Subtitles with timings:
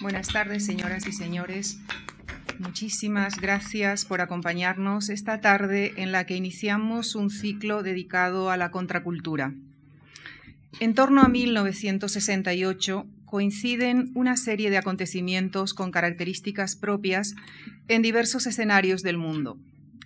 [0.00, 1.78] Buenas tardes, señoras y señores.
[2.58, 8.70] Muchísimas gracias por acompañarnos esta tarde en la que iniciamos un ciclo dedicado a la
[8.70, 9.52] contracultura.
[10.78, 17.34] En torno a 1968 coinciden una serie de acontecimientos con características propias
[17.88, 19.58] en diversos escenarios del mundo.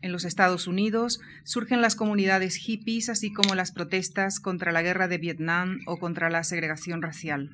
[0.02, 5.06] En los Estados Unidos surgen las comunidades hippies, así como las protestas contra la guerra
[5.06, 7.50] de Vietnam o contra la segregación racial.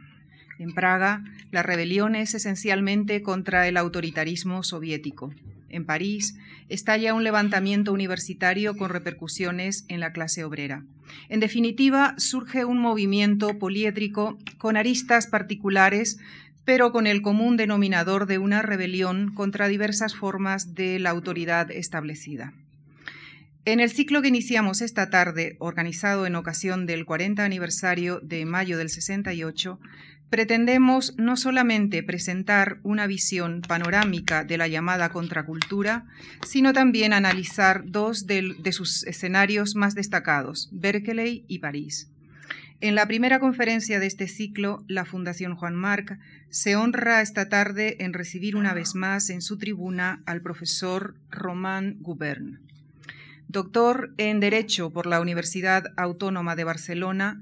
[0.60, 5.32] En Praga, la rebelión es esencialmente contra el autoritarismo soviético.
[5.70, 6.36] En París,
[6.68, 10.84] estalla un levantamiento universitario con repercusiones en la clase obrera.
[11.30, 16.18] En definitiva, surge un movimiento poliédrico con aristas particulares,
[16.66, 22.52] pero con el común denominador de una rebelión contra diversas formas de la autoridad establecida.
[23.64, 28.76] En el ciclo que iniciamos esta tarde, organizado en ocasión del 40 aniversario de mayo
[28.76, 29.78] del 68,
[30.30, 36.06] pretendemos no solamente presentar una visión panorámica de la llamada contracultura,
[36.46, 42.08] sino también analizar dos de, sus escenarios más destacados, Berkeley y París.
[42.80, 47.96] En la primera conferencia de este ciclo, la Fundación Juan Marc se honra esta tarde
[48.00, 52.60] en recibir una vez más en su tribuna al profesor Román Gubern.
[53.48, 57.40] Doctor en Derecho por la Universidad Autónoma de Barcelona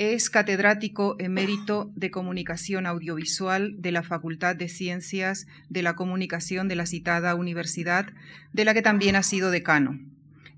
[0.00, 6.74] es catedrático emérito de Comunicación Audiovisual de la Facultad de Ciencias de la Comunicación de
[6.74, 8.06] la citada universidad,
[8.54, 10.00] de la que también ha sido decano.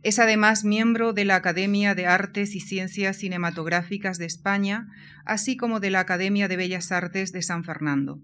[0.05, 4.87] Es además miembro de la Academia de Artes y Ciencias Cinematográficas de España,
[5.25, 8.21] así como de la Academia de Bellas Artes de San Fernando.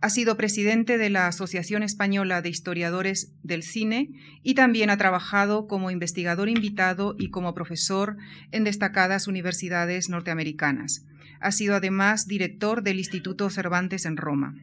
[0.00, 4.10] Ha sido presidente de la Asociación Española de Historiadores del Cine
[4.44, 8.16] y también ha trabajado como investigador invitado y como profesor
[8.52, 11.04] en destacadas universidades norteamericanas.
[11.40, 14.54] Ha sido además director del Instituto Cervantes en Roma.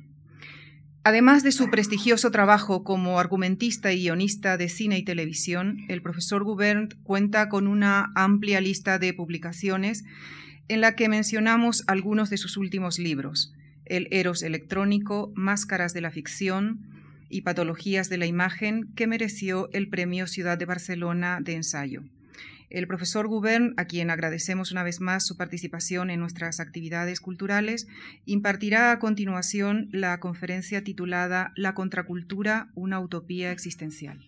[1.03, 6.45] Además de su prestigioso trabajo como argumentista y guionista de cine y televisión, el profesor
[6.45, 10.05] Gubern cuenta con una amplia lista de publicaciones
[10.69, 13.54] en la que mencionamos algunos de sus últimos libros
[13.85, 16.79] el Eros electrónico, Máscaras de la ficción
[17.29, 22.03] y Patologías de la imagen, que mereció el Premio Ciudad de Barcelona de ensayo.
[22.69, 27.87] El profesor Gubern, a quien agradecemos una vez más su participación en nuestras actividades culturales,
[28.25, 34.19] impartirá a continuación la conferencia titulada La contracultura, una utopía existencial.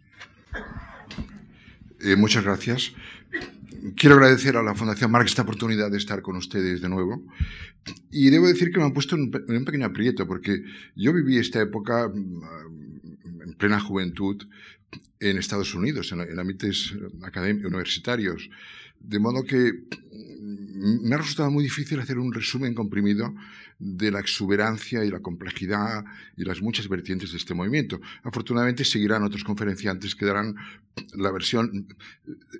[2.00, 2.94] Eh, muchas gracias.
[3.96, 7.24] Quiero agradecer a la Fundación Marx esta oportunidad de estar con ustedes de nuevo.
[8.20, 10.64] Y debo decir que me han puesto en un pequeño aprieto, porque
[10.96, 14.44] yo viví esta época mm, en plena juventud
[15.20, 16.96] en Estados Unidos, en, ámbitos
[17.64, 18.50] universitarios,
[19.00, 19.84] de modo que
[20.78, 23.34] me ha resultado muy difícil hacer un resumen comprimido
[23.80, 26.04] de la exuberancia y la complejidad
[26.36, 28.00] y las muchas vertientes de este movimiento.
[28.24, 30.56] Afortunadamente seguirán otros conferenciantes que darán
[31.14, 31.88] la versión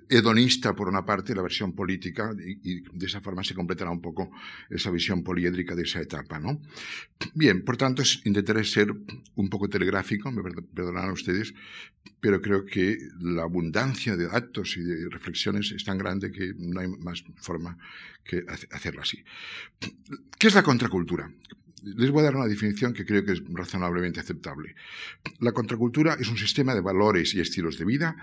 [0.08, 4.30] hedonista por una parte, la versión política, y, de esa forma se completará un poco
[4.70, 6.38] esa visión poliédrica de esa etapa.
[6.38, 6.60] ¿no?
[7.34, 8.94] Bien, por tanto, intentaré ser
[9.34, 11.52] un poco telegráfico, me perdonarán ustedes,
[12.20, 16.80] pero creo que la abundancia de datos y de reflexiones es tan grande que no
[16.80, 17.76] hay más forma
[18.24, 19.24] que hacerlo así.
[20.38, 21.30] ¿Qué es la contracultura?
[21.82, 24.74] Les voy a dar una definición que creo que es razonablemente aceptable.
[25.40, 28.16] La contracultura es un sistema de valores y estilos de vida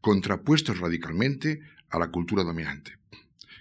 [0.00, 3.00] contrapuestos radicalmente a la cultura dominante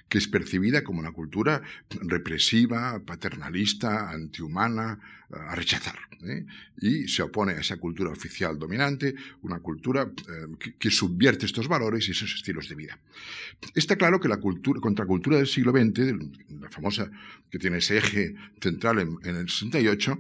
[0.10, 1.62] que es percibida como una cultura
[2.02, 5.00] represiva, paternalista, antihumana,
[5.32, 5.96] a rechazar.
[6.24, 6.46] ¿eh?
[6.82, 12.08] Y se opone a esa cultura oficial dominante, una cultura eh, que, subvierte estos valores
[12.08, 13.00] y esos estilos de vida.
[13.76, 17.10] Está claro que la cultura, contracultura del siglo XX, la famosa
[17.52, 20.20] que tiene ese eje central en, el 68,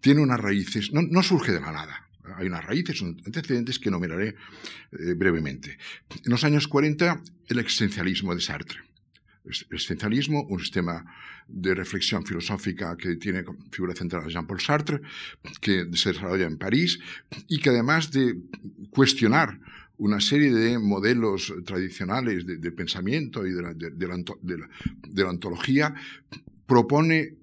[0.00, 2.04] tiene unas raíces, no, surge de la nada
[2.36, 4.28] hay unas raíces, antecedentes que enumeraré
[4.92, 5.78] eh, brevemente.
[6.26, 8.87] En los años 40, el existencialismo de Sartre
[9.48, 11.04] existencialismo, un sistema
[11.46, 15.00] de reflexión filosófica que tiene figura central a Jean-Paul Sartre,
[15.60, 16.98] que se desarrolla en París
[17.48, 18.36] y que además de
[18.90, 19.58] cuestionar
[19.96, 25.94] una serie de modelos tradicionales de, pensamiento y de la, de la ontología,
[26.66, 27.38] propone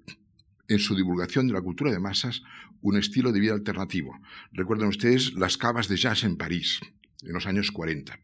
[0.67, 2.41] en su divulgación de la cultura de masas
[2.81, 4.19] un estilo de vida alternativo.
[4.53, 6.79] Recuerden ustedes las cavas de jazz en París,
[7.23, 8.19] en los años 40.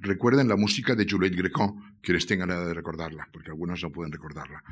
[0.00, 4.12] Recuerden la música de Juliette Gréco, quienes tengan edad de recordarla, porque algunos no pueden
[4.12, 4.62] recordarla.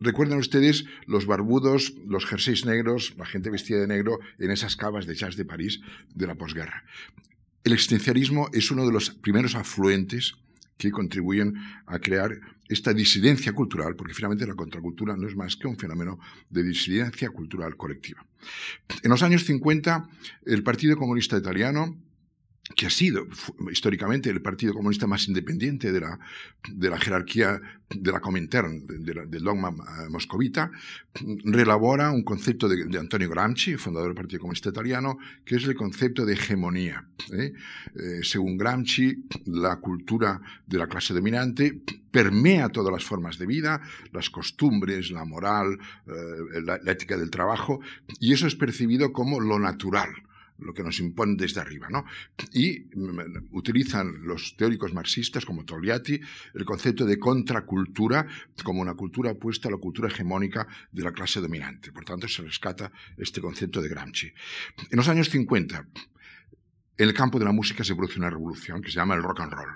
[0.00, 5.06] Recuerden ustedes los barbudos, los jerseys negros, la gente vestida de negro en esas cavas
[5.06, 5.80] de jazz de París
[6.14, 6.84] de la posguerra.
[7.62, 10.34] El existencialismo es uno de los primeros afluentes
[10.76, 11.54] que contribuyen
[11.86, 16.18] a crear esta disidencia cultural, porque finalmente la contracultura no es más que un fenómeno
[16.50, 18.24] de disidencia cultural colectiva.
[19.02, 20.08] En los años 50,
[20.46, 21.96] el Partido Comunista Italiano
[22.74, 23.26] que ha sido
[23.70, 26.18] históricamente el partido comunista más independiente de la,
[26.66, 30.70] de la jerarquía de la Comintern, del dogma eh, moscovita,
[31.44, 36.24] relabora un concepto de, Antonio Gramsci, fundador del Partido Comunista Italiano, que es el concepto
[36.24, 37.06] de hegemonía.
[37.32, 37.52] ¿eh?
[37.94, 43.82] Eh, según Gramsci, la cultura de la clase dominante permea todas las formas de vida,
[44.12, 47.80] las costumbres, la moral, la ética del trabajo,
[48.20, 50.10] y eso es percibido como lo natural
[50.58, 51.88] lo que nos imponen desde arriba.
[51.90, 52.04] ¿no?
[52.52, 56.20] Y mm, utilizan los teóricos marxistas como Togliatti
[56.54, 58.26] el concepto de contracultura
[58.62, 61.92] como una cultura opuesta a la cultura hegemónica de la clase dominante.
[61.92, 64.32] Por tanto, se rescata este concepto de Gramsci.
[64.90, 65.86] En los años 50,
[66.96, 69.40] en el campo de la música se produce una revolución que se llama el rock
[69.40, 69.70] and roll.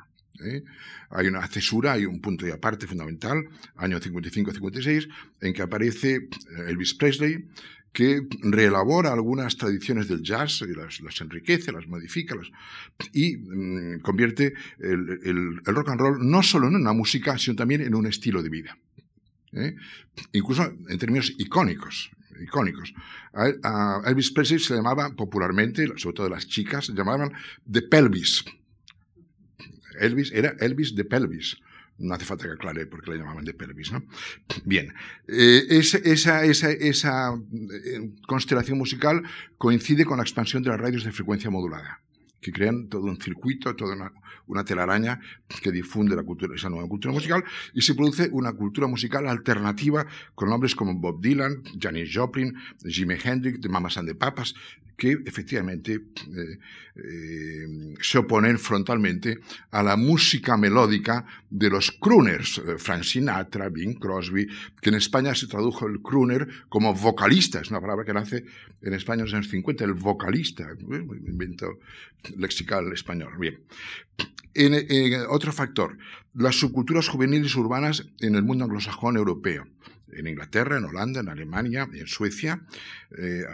[0.45, 0.63] ¿eh?
[1.11, 3.45] Hay una cesura, hay un punto de aparte fundamental,
[3.77, 5.09] año 55-56,
[5.41, 6.29] en que aparece
[6.69, 7.49] Elvis Presley,
[7.99, 12.37] que reelabora algunas tradiciones del jazz, y las, enriquece, las modifica
[13.13, 17.97] y mm, convierte el, rock and roll no solo en una música, sino también en
[17.97, 18.79] un estilo de vida.
[19.53, 19.75] ¿eh?
[20.33, 22.13] Incluso en términos icónicos.
[22.41, 22.95] icónicos.
[24.07, 27.33] Elvis Presley se llamaba popularmente, sobre todo las chicas, se llamaban
[27.69, 28.45] The Pelvis.
[29.99, 31.57] Elvis era Elvis de Pelvis
[31.99, 33.93] no hace falta que aclare por qué le llamaban de pelvis.
[33.93, 34.03] ¿no?
[34.65, 34.93] Bien,
[35.27, 39.23] eh, esa, eh, constelación musical
[39.57, 42.01] coincide con la expansión de las radios de frecuencia modulada
[42.41, 44.13] que crean todo un circuito, toda
[44.47, 45.21] una, telaraña
[45.61, 47.43] que difunde la cultura, esa nueva cultura musical,
[47.75, 50.07] y se produce una cultura musical alternativa
[50.37, 52.55] con nombres como Bob Dylan, Janis Joplin,
[52.85, 54.55] Jimi Hendrix, de Mamas and the Papas,
[54.99, 56.01] que efectivamente
[56.97, 59.39] eh, se oponen frontalmente
[59.71, 64.49] a la música melódica de los crooners, eh, Frank Sinatra, Bing Crosby,
[64.81, 68.45] que en España se tradujo el crooner como vocalista, es una palabra que nace
[68.83, 71.79] en España en los años 50, el vocalista, invento
[72.37, 73.35] lexical español.
[73.39, 73.61] Bien.
[74.55, 74.75] En,
[75.29, 75.97] otro factor,
[76.35, 79.69] las subculturas juveniles urbanas en el mundo anglosajón europeo
[80.13, 82.61] en Inglaterra, en Holanda, en Alemania, en Suecia,
[83.17, 83.45] eh,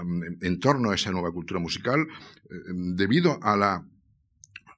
[0.40, 2.06] en torno a esa nueva cultura musical,
[2.50, 3.84] eh, debido a la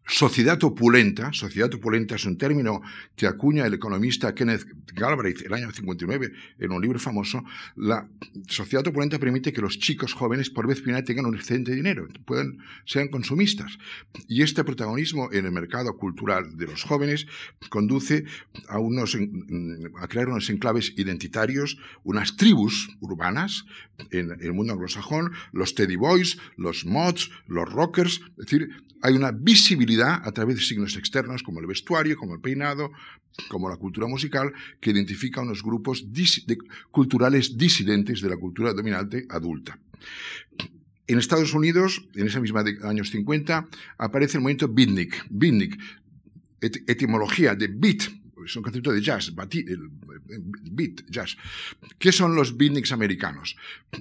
[0.09, 2.81] Sociedad opulenta, sociedad opulenta es un término
[3.17, 4.65] que acuña el economista Kenneth
[4.95, 7.43] Galbraith el año 59 en un libro famoso.
[7.75, 8.09] La
[8.47, 12.07] sociedad opulenta permite que los chicos jóvenes por vez primera tengan un excedente de dinero,
[12.25, 13.79] puedan, sean consumistas.
[14.29, 17.27] Y este protagonismo en el mercado cultural de los jóvenes
[17.69, 18.27] conduce
[18.69, 19.19] a, unos,
[19.99, 23.65] a crear unos enclaves identitarios, unas tribus urbanas
[24.11, 29.31] en, el mundo anglosajón, los Teddy Boys, los Mods, los Rockers, es decir, hay una
[29.31, 32.91] visibilidad a través de signos externos como el vestuario, como el peinado,
[33.49, 36.07] como la cultura musical, que identifica unos grupos
[36.91, 39.79] culturales disidentes de la cultura dominante adulta.
[41.07, 45.25] En Estados Unidos, en esa misma de años 50, aparece el movimiento beatnik.
[45.31, 45.79] Beatnik,
[46.61, 48.03] etimología de beat,
[48.47, 51.37] es un concepto de jazz, beat, jazz.
[51.99, 53.57] ¿Qué son los beatniks americanos?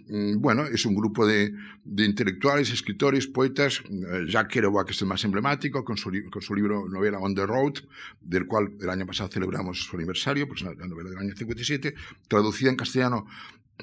[0.07, 1.53] Mm, bueno, es un grupo de,
[1.83, 3.81] intelectuales, escritores, poetas.
[3.89, 7.73] Eh, Jack Kerouac es el más emblemático, con su, libro novela On the Road,
[8.21, 11.95] del cual el año pasado celebramos su aniversario, pues la novela del año 57,
[12.27, 13.25] traducida en castellano,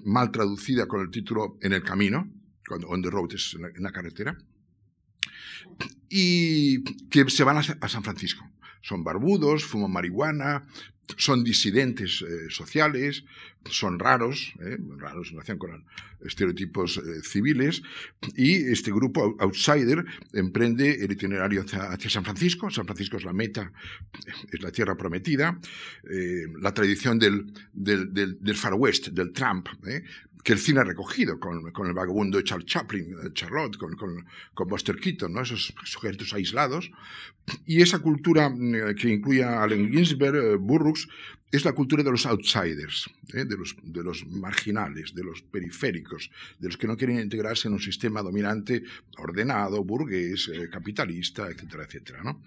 [0.05, 2.31] mal traducida con el título En el camino,
[2.67, 4.39] cuando On the Road es en la, carretera,
[6.09, 8.45] y que se van a San Francisco
[8.83, 10.67] son barbudos, fuman marihuana,
[11.17, 13.25] son disidentes eh, sociales,
[13.71, 15.85] son raros, eh, raros en relación con
[16.25, 17.83] estereotipos eh, civiles,
[18.37, 22.71] y este grupo outsider emprende el itinerario hacia, San Francisco.
[22.71, 23.73] San Francisco es la meta,
[24.53, 25.59] es la tierra prometida.
[26.61, 29.69] la tradición del, del, del, Far West, del Trump,
[30.43, 34.25] que el cine ha recogido con, con el vagabundo de Charles Chaplin, Charlotte, con, con,
[34.55, 35.43] con, Buster Keaton, ¿no?
[35.43, 36.91] esos sujetos aislados.
[37.67, 41.09] Y esa cultura eh, que incluye a Allen Ginsberg, eh, Burroughs,
[41.51, 43.45] es la cultura de los outsiders, ¿eh?
[43.45, 47.75] de, los, de los marginales, de los periféricos, de los que no quieren integrarse en
[47.75, 48.83] un sistema dominante
[49.19, 52.23] ordenado, burgués, capitalista, etcétera, etcétera.
[52.25, 52.43] ¿no?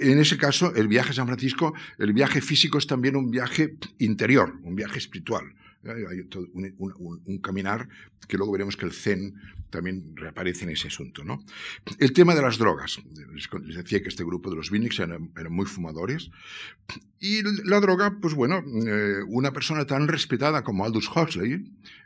[0.00, 3.76] En ese caso, el viaje a San Francisco, el viaje físico es también un viaje
[3.98, 5.54] interior, un viaje espiritual
[5.84, 7.88] Hay todo un, caminar
[8.26, 9.34] que luego veremos que el Zen
[9.70, 11.24] también reaparece en ese asunto.
[11.24, 11.44] ¿no?
[11.98, 13.00] El tema de las drogas.
[13.32, 16.30] Les decía que este grupo de los Vinix eran, muy fumadores.
[17.20, 21.52] Y la droga, pues bueno, eh, una persona tan respetada como Aldous Huxley,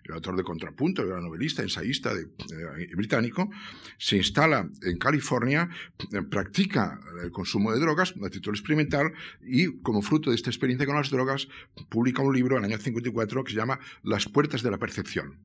[0.05, 3.51] el autor de Contrapunto, era novelista, ensayista de, eh, británico,
[3.99, 5.69] se instala en California,
[6.13, 9.13] eh, practica el consumo de drogas a título experimental
[9.43, 11.47] y como fruto de esta experiencia con las drogas
[11.89, 13.62] publica un libro en el año 54 que se llama
[14.03, 15.39] Las puertas de la percepción.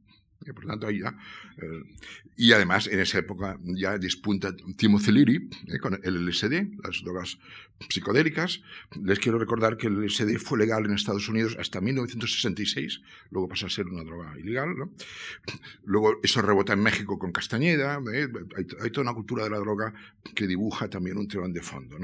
[0.45, 1.83] Y, por tanto, ahí eh,
[2.35, 7.39] y además, en esa época ya despunta Timothy Leary eh, con el LSD, las drogas
[7.89, 8.61] psicodélicas.
[9.01, 13.65] Les quiero recordar que el LSD fue legal en Estados Unidos hasta 1966, luego pasó
[13.65, 14.75] a ser una droga ilegal.
[15.83, 17.99] Luego eso rebota en México con Castañeda.
[18.13, 19.93] Eh, hay, toda una cultura de la droga
[20.35, 21.97] que dibuja también un telón de fondo.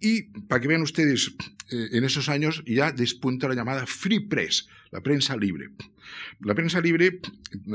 [0.00, 1.34] Y para que vean ustedes,
[1.70, 5.70] eh, en esos años ya despunta la llamada Free Press, la prensa libre.
[6.40, 7.20] La prensa libre,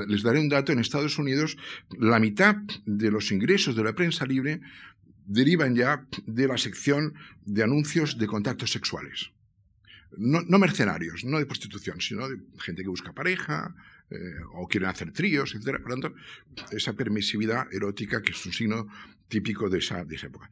[0.08, 1.58] les daré un dato, en Estados Unidos
[1.98, 4.62] la mitad de los ingresos de la prensa libre
[5.26, 7.14] derivan ya de la sección
[7.46, 9.32] de anuncios de contactos sexuales.
[10.18, 13.76] No, mercenarios, no de prostitución, sino de gente que busca pareja
[14.12, 14.16] eh,
[14.54, 15.82] o quieren hacer tríos, etc.
[15.82, 16.16] Por lo tanto,
[16.72, 18.88] esa permisividad erótica que es un signo
[19.28, 20.50] típico de esa, de esa época.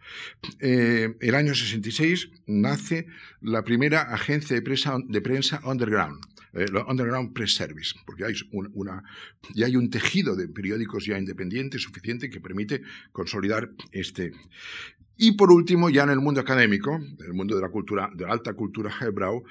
[0.59, 3.07] Eh, el año 66 nace
[3.41, 6.23] la primera agencia de prensa, de prensa underground,
[6.53, 9.03] eh, Underground Press Service, porque hay, una,
[9.53, 14.31] ya hay un tejido de periódicos ya independientes suficiente que permite consolidar este,
[15.17, 18.25] y por último, ya en el mundo académico, en el mundo de la cultura, de
[18.25, 19.43] la alta cultura hebreo,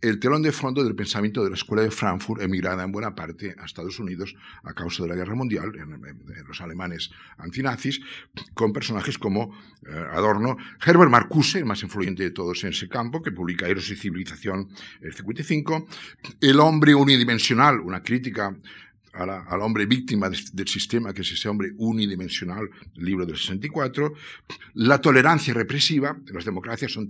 [0.00, 3.54] el telón de fondo del pensamiento de la escuela de Frankfurt, emigrada en buena parte
[3.56, 6.02] a Estados Unidos a causa de la guerra mundial, en,
[6.46, 8.00] los alemanes antinazis,
[8.54, 9.54] con personajes como
[9.86, 13.90] eh, Adorno, Herbert Marcuse, el más influyente de todos en ese campo, que publica Eros
[13.90, 14.68] y Civilización
[15.00, 15.86] el 55,
[16.40, 18.56] El hombre unidimensional, una crítica
[19.12, 24.14] al hombre víctima del sistema, que es ese hombre unidimensional, libro del 64,
[24.74, 27.08] la tolerancia represiva, las democracias son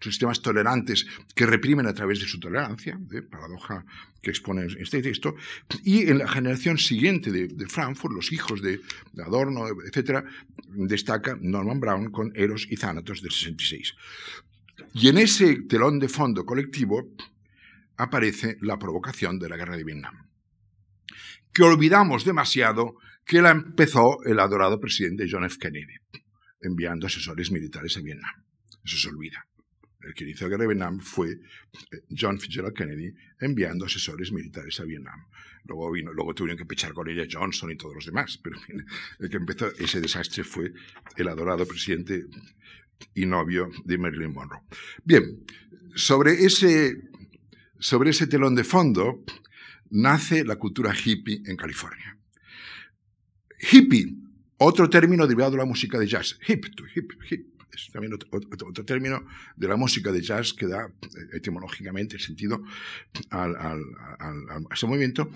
[0.00, 3.84] sistemas tolerantes que reprimen a través de su tolerancia, de paradoja
[4.20, 5.36] que expone este texto,
[5.84, 8.80] y en la generación siguiente de, Frankfurt, los hijos de,
[9.24, 10.24] Adorno, etc.,
[10.68, 13.94] destaca Norman Brown con Eros y Thanatos del 66.
[14.94, 17.08] Y en ese telón de fondo colectivo
[17.96, 20.27] aparece la provocación de la guerra de Vietnam
[21.58, 22.94] que olvidamos demasiado
[23.26, 25.56] que la empezó el adorado presidente John F.
[25.58, 25.96] Kennedy,
[26.60, 28.30] enviando asesores militares a Vietnam.
[28.84, 29.44] Eso se olvida.
[30.00, 31.36] El que inició la guerra de Vietnam fue eh,
[32.16, 35.18] John Fitzgerald Kennedy enviando asesores militares a Vietnam.
[35.64, 38.56] Luego, vino, luego tuvieron que pechar con ella Johnson y todos los demás, pero
[39.18, 40.70] el que empezó ese desastre fue
[41.16, 42.24] el adorado presidente
[43.14, 44.62] y novio de Marilyn Monroe.
[45.02, 45.44] Bien,
[45.96, 46.94] sobre ese,
[47.80, 49.24] sobre ese telón de fondo,
[49.90, 52.16] nace la cultura hippie en California.
[53.72, 54.14] Hippie,
[54.58, 56.38] otro término derivado de la música de jazz.
[56.46, 57.58] Hip hip, hip.
[57.72, 59.24] Es también otro, término
[59.56, 62.64] de la música de jazz que da eh, etimológicamente sentido
[63.30, 63.76] a
[64.72, 65.30] ese movimiento.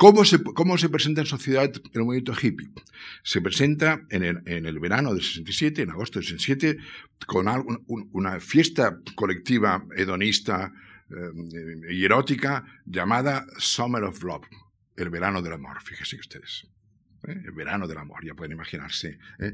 [0.00, 2.70] ¿Cómo se, ¿Cómo se, presenta en sociedad el movimiento hippie?
[3.22, 6.78] Se presenta en el, en el, verano del 67, en agosto del 67,
[7.26, 7.46] con
[8.12, 10.72] una fiesta colectiva hedonista,
[11.10, 14.46] eh, y erótica llamada Summer of Love,
[14.96, 16.68] el verano del amor, fíjense ustedes.
[17.26, 17.42] ¿eh?
[17.44, 19.18] El verano del amor, ya pueden imaginarse.
[19.38, 19.52] ¿eh?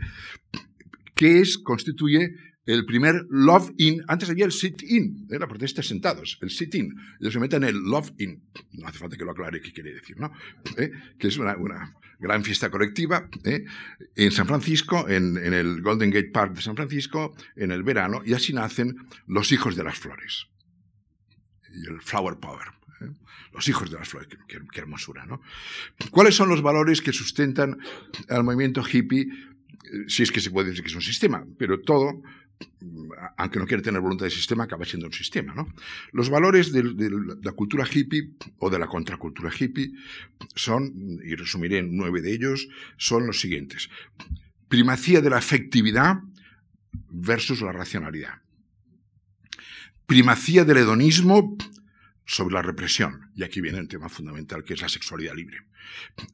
[1.14, 2.34] Que es, constituye
[2.66, 6.92] el primer love in, antes había el sit-in, la protesta sentados, el sit-in.
[7.20, 9.94] Ellos se meten en el love in, no hace falta que lo aclare qué quiere
[9.94, 10.32] decir, ¿no?
[11.16, 11.56] Que es una,
[12.18, 13.28] gran fiesta colectiva
[14.16, 18.32] en San Francisco, en, el Golden Gate Park de San Francisco, en el verano, y
[18.32, 18.96] así nacen
[19.28, 20.48] los hijos de las flores
[21.76, 22.68] y el flower power.
[23.00, 23.10] ¿eh?
[23.52, 25.40] Los hijos de las flores, qué, hermosura, ¿no?
[26.10, 27.78] ¿Cuáles son los valores que sustentan
[28.28, 29.22] al movimiento hippie?
[29.22, 32.22] Eh, si es que se puede decir que es un sistema, pero todo,
[33.36, 35.72] aunque no quiere tener voluntad de sistema, acaba siendo un sistema, ¿no?
[36.12, 36.82] Los valores de,
[37.42, 39.92] la cultura hippie o de la contracultura hippie
[40.54, 43.88] son, y resumiré en nueve de ellos, son los siguientes.
[44.68, 46.16] Primacía de la afectividad
[47.10, 48.45] versus la racionalidad
[50.06, 51.56] primacía del hedonismo
[52.24, 53.30] sobre la represión.
[53.34, 55.58] Y aquí viene el tema fundamental, que es la sexualidad libre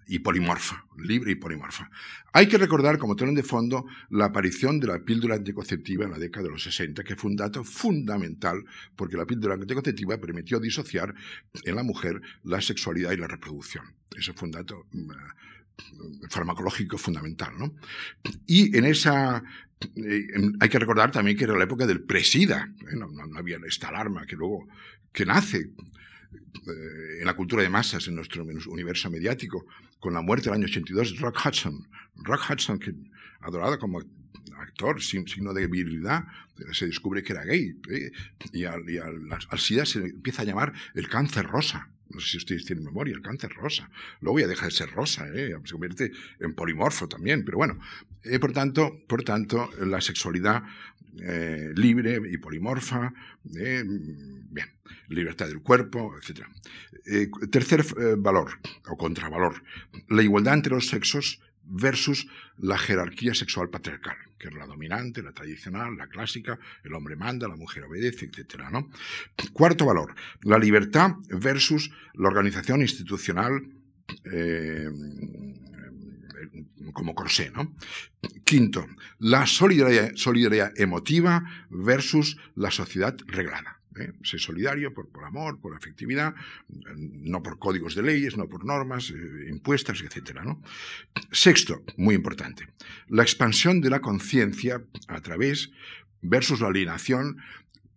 [0.06, 1.90] y polimorfa, libre y polimorfa.
[2.32, 6.18] Hay que recordar, como telón de fondo, la aparición de la píldora anticonceptiva en la
[6.18, 8.64] década de los 60, que fue un dato fundamental,
[8.96, 11.14] porque la píldora anticonceptiva permitió disociar
[11.64, 13.84] en la mujer la sexualidad y la reproducción.
[14.16, 15.10] Ese fue un dato mm,
[16.30, 17.52] farmacológico fundamental.
[17.58, 17.74] ¿no?
[18.46, 19.42] Y en esa
[19.96, 20.26] eh,
[20.60, 22.96] hay que recordar también que era la época del presida, ¿eh?
[22.96, 24.68] no, había esta alarma que luego
[25.12, 29.66] que nace eh, en la cultura de masas, en nuestro universo mediático,
[29.98, 31.88] con la muerte del año 82 de Rock Hudson.
[32.16, 32.94] Rock Hudson, que
[33.40, 34.00] adorado como
[34.58, 36.24] actor, sin signo de virilidad,
[36.72, 37.76] se descubre que era gay.
[37.90, 38.12] ¿eh?
[38.52, 38.82] Y, al,
[39.48, 41.91] al, SIDA se empieza a llamar el cáncer rosa.
[42.12, 43.90] No sé si ustedes tienen memoria, el cáncer rosa.
[44.20, 45.54] Luego ya deja de ser rosa, ¿eh?
[45.64, 47.44] se convierte en polimorfo también.
[47.44, 47.78] Pero bueno,
[48.24, 50.62] eh, por, tanto, por tanto, la sexualidad
[51.74, 53.12] libre y polimorfa,
[53.44, 54.48] bien,
[55.08, 56.46] libertad del cuerpo, etc.
[57.50, 57.84] tercer
[58.16, 58.52] valor
[58.86, 59.62] o contravalor,
[60.08, 62.26] la igualdad entre los sexos versus
[62.58, 67.48] la jerarquía sexual patriarcal, que es la dominante, la tradicional, la clásica, el hombre manda,
[67.48, 68.64] la mujer obedece, etc.
[68.70, 68.90] ¿no?
[69.52, 73.62] Cuarto valor, la libertad versus la organización institucional
[74.32, 74.90] eh,
[76.92, 77.52] como corsé.
[78.44, 78.86] Quinto,
[79.18, 83.81] la solidaridad emotiva versus la sociedad reglada.
[83.98, 84.12] ¿Eh?
[84.22, 86.34] Ser solidario por, amor, por afectividad,
[86.68, 90.40] no por códigos de leyes, no por normas eh, impuestas, etc.
[90.44, 90.62] ¿no?
[91.30, 92.68] Sexto, muy importante,
[93.08, 95.70] la expansión de la conciencia a través,
[96.20, 97.38] versus la alienación,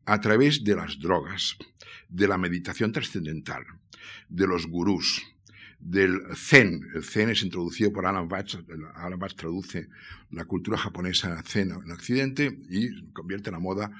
[0.06, 1.58] a través de las drogas,
[2.10, 3.66] de la meditación trascendental,
[4.30, 5.24] de los gurús,
[5.80, 6.88] del Zen.
[6.96, 8.58] El Zen es introducido por Alan Watts.
[8.96, 9.88] Alan Watts traduce
[10.32, 13.92] la cultura japonesa Zen en Occidente y convierte la moda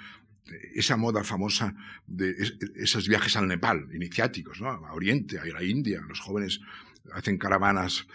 [0.74, 1.76] esa moda famosa
[2.08, 2.36] de
[2.76, 4.70] esos viajes al Nepal, iniciáticos, ¿no?
[4.70, 6.62] a Oriente, a la India, los jóvenes
[7.14, 8.08] hacen caravanas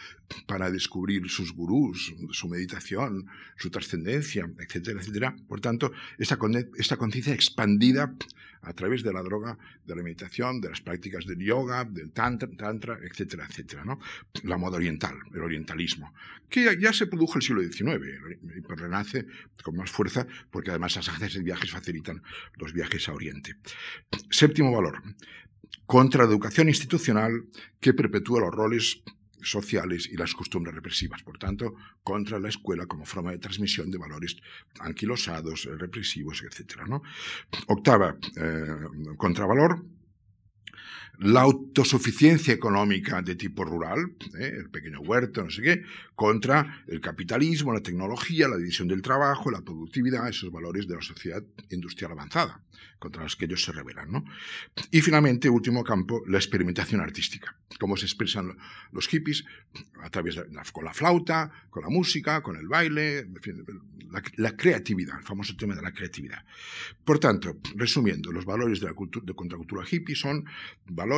[0.47, 5.37] para descubrir sus gurús, su meditación, su trascendencia, etcétera, etcétera.
[5.49, 6.39] Por tanto, esta,
[6.77, 8.15] esta conciencia expandida
[8.63, 12.49] a través de la droga, de la meditación, de las prácticas del yoga, del tantra,
[12.57, 13.85] tantra etcétera, etcétera.
[13.85, 13.99] ¿no?
[14.45, 16.13] La moda oriental, el orientalismo,
[16.49, 18.05] que ya, se produjo el siglo XIX,
[18.57, 19.27] y pues renace
[19.63, 22.23] con más fuerza porque además las agencias de viajes facilitan
[22.57, 23.57] los viajes a Oriente.
[24.31, 25.03] Séptimo valor,
[25.87, 27.47] contra la educación institucional
[27.81, 29.03] que perpetúa los roles
[29.43, 31.23] sociales y las costumbres represivas.
[31.23, 34.37] Por tanto, contra la escuela como forma de transmisión de valores
[34.81, 36.83] anquilosados, represivos, etc.
[37.69, 39.85] Octava, eh, contravalor,
[41.21, 44.55] la autosuficiencia económica de tipo rural, ¿eh?
[44.57, 45.83] el pequeño huerto, no sé qué,
[46.15, 51.03] contra el capitalismo, la tecnología, la división del trabajo, la productividad, esos valores de la
[51.03, 52.63] sociedad industrial avanzada,
[52.99, 54.11] contra los que ellos se rebelan.
[54.11, 54.25] ¿no?
[54.91, 58.57] Y finalmente, último campo, la experimentación artística, cómo se expresan
[58.91, 59.45] los hippies
[60.03, 60.41] a través
[60.73, 63.27] con la flauta, con la música, con el baile,
[64.11, 66.45] la, la, creatividad, el famoso tema de la creatividad.
[67.05, 70.47] Por tanto, resumiendo, los valores de la cultura, de contracultura hippie son
[70.87, 71.10] valores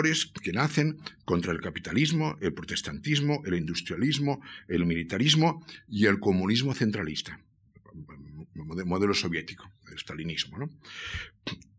[0.43, 7.41] que nacen contra el capitalismo, el protestantismo, el industrialismo, el militarismo y el comunismo centralista,
[8.55, 10.59] modelo soviético, el stalinismo.
[10.59, 10.71] ¿no?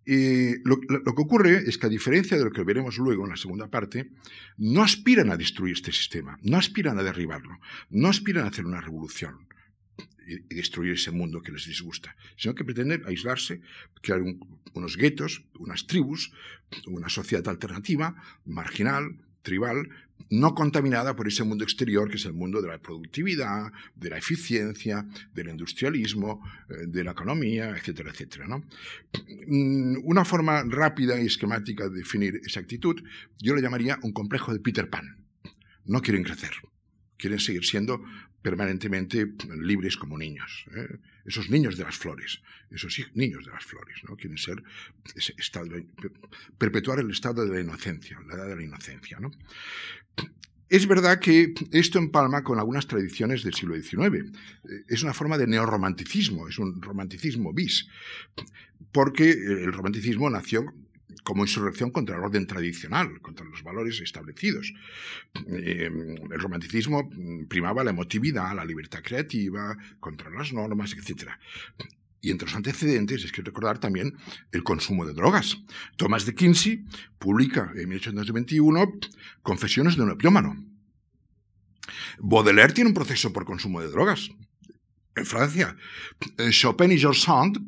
[0.06, 3.32] Y lo, lo, que ocurre es que, a diferencia de lo que veremos luego en
[3.32, 4.12] la segunda parte,
[4.58, 8.82] no aspiran a destruir este sistema, no aspiran a derribarlo, no aspiran a hacer una
[8.82, 9.48] revolución
[10.50, 13.62] destruir ese mundo que les disgusta, sino que pretenden aislarse,
[14.02, 14.22] crear
[14.74, 16.32] unos guetos, unas tribus,
[16.88, 19.90] una sociedad alternativa, marginal, tribal,
[20.30, 24.18] no contaminada por ese mundo exterior que es el mundo de la productividad, de la
[24.18, 28.48] eficiencia, del industrialismo, eh, de la economía, etcétera, etcétera.
[28.48, 28.64] ¿no?
[29.48, 33.04] Mm, una forma rápida y esquemática de definir esa actitud,
[33.40, 35.18] yo le llamaría un complejo de Peter Pan.
[35.86, 36.52] No quieren crecer,
[37.18, 38.02] quieren seguir siendo
[38.44, 40.66] permanentemente libres como niños.
[40.76, 41.00] ¿eh?
[41.26, 44.16] Esos niños de las flores, esos niños de las flores, ¿no?
[44.18, 44.62] Quieren ser,
[46.58, 49.32] perpetuar el estado de la inocencia, la edad de la inocencia, ¿no?
[50.70, 54.32] Es verdad que esto empalma con algunas tradiciones del siglo XIX.
[54.88, 57.88] Es una forma de neorromanticismo, es un romanticismo bis,
[58.92, 60.74] porque el romanticismo nació
[61.24, 64.74] como insurrección contra el orden tradicional, contra los valores establecidos.
[65.48, 65.90] Eh,
[66.32, 67.10] el romanticismo
[67.48, 71.32] primaba la emotividad, la libertad creativa, contra las normas, etc.
[72.22, 74.16] Y entre los antecedentes es que recordar también
[74.52, 75.58] el consumo de drogas.
[75.98, 76.86] Thomas de Quincey
[77.20, 78.94] publica en 1821
[79.42, 80.56] Confesiones de un opiómano.
[82.20, 84.30] Baudelaire tiene un proceso por consumo de drogas.
[85.16, 85.76] En Francia,
[86.50, 87.60] Chopin y George Sand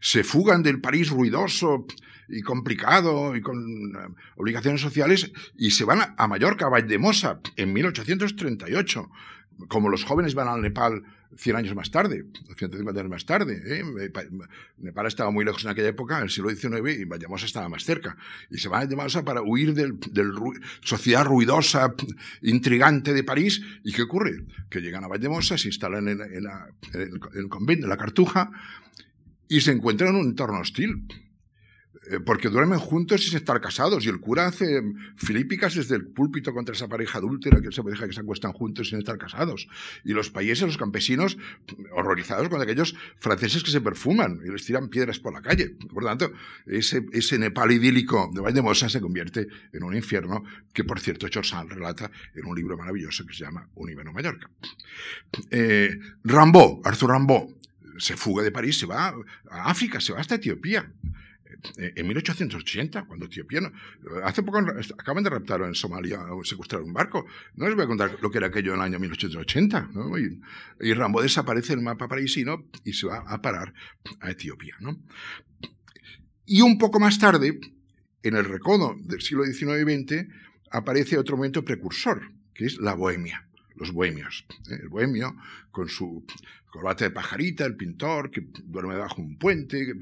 [0.00, 1.86] se fugan del París ruidoso
[2.28, 7.72] y complicado y con eh, obligaciones sociales y se van a, Mallorca, a Valldemosa, en
[7.72, 9.10] 1838.
[9.68, 11.02] Como los jóvenes van al Nepal
[11.36, 12.24] 100 años más tarde,
[12.56, 13.60] 150 años más tarde.
[13.66, 13.82] ¿eh?
[14.78, 17.84] Nepal estaba muy lejos en aquella época, en el siglo XIX, y Valldemosa estaba más
[17.84, 18.16] cerca.
[18.50, 20.30] Y se van a Valldemosa para huir de la
[20.80, 21.92] sociedad ruidosa,
[22.42, 23.60] intrigante de París.
[23.82, 24.44] ¿Y qué ocurre?
[24.70, 26.46] Que llegan a Valldemosa, se instalan en, en,
[26.94, 28.50] en el convento de la Cartuja
[29.48, 31.04] y se encuentran en un entorno hostil
[32.24, 34.82] porque duermen juntos sin estar casados y el cura hace
[35.16, 38.88] filípicas desde el púlpito contra esa pareja adúltera que se deja que se acuestan juntos
[38.88, 39.68] sin estar casados.
[40.04, 41.36] Y los países los campesinos
[41.92, 45.70] horrorizados con aquellos franceses que se perfuman y les tiran piedras por la calle.
[45.92, 46.32] Por lo tanto
[46.66, 51.68] ese, ese Nepal idílico de Valdemosa se convierte en un infierno que por cierto Chorzal
[51.68, 54.50] relata en un libro maravilloso que se llama Un Ibero Mallorca.
[55.50, 57.54] Eh, Rambaud, Arthur Rambaud
[57.98, 59.08] se fuga de París, se va
[59.50, 60.90] a África, se va hasta Etiopía
[61.76, 63.60] en 1880, cuando Etiopía...
[64.24, 64.58] hace poco
[64.98, 67.26] acaban de raptar en Somalia o secuestrar un barco.
[67.54, 69.90] No les voy a contar lo que era aquello en el año 1880.
[70.80, 73.72] Y, y, Rambo desaparece el mapa parisino y se va a parar
[74.20, 74.76] a Etiopía.
[76.46, 77.58] Y un poco más tarde,
[78.22, 80.26] en el recodo del siglo XIX y XX,
[80.70, 84.44] aparece otro momento precursor, que es la bohemia los bohemios.
[84.70, 84.78] ¿eh?
[84.82, 85.34] El bohemio,
[85.70, 86.26] con su
[86.70, 89.94] corbata de pajarita, el pintor que duerme bajo un puente,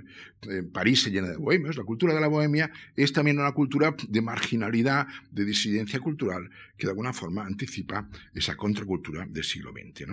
[0.51, 1.77] eh, París se llena de bohemios.
[1.77, 6.87] La cultura de la bohemia es también una cultura de marginalidad, de disidencia cultural, que
[6.87, 10.11] de alguna forma anticipa esa contracultura del siglo XX.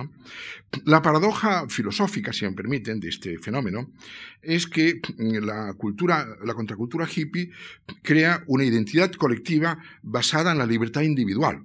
[0.85, 3.91] La paradoja filosófica, si me permiten, de este fenómeno
[4.41, 7.51] es que mm, la, cultura, la contracultura hippie
[8.01, 11.63] crea una identidad colectiva basada en la libertad individual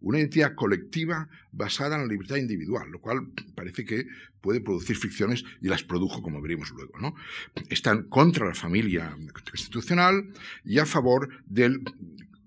[0.00, 4.06] una identidad colectiva basada en la libertad individual, lo cual parece que
[4.40, 6.98] puede producir ficciones y las produjo, como veremos luego.
[7.00, 7.14] ¿no?
[7.68, 10.28] Están contra la familia constitucional
[10.64, 11.82] y a favor del,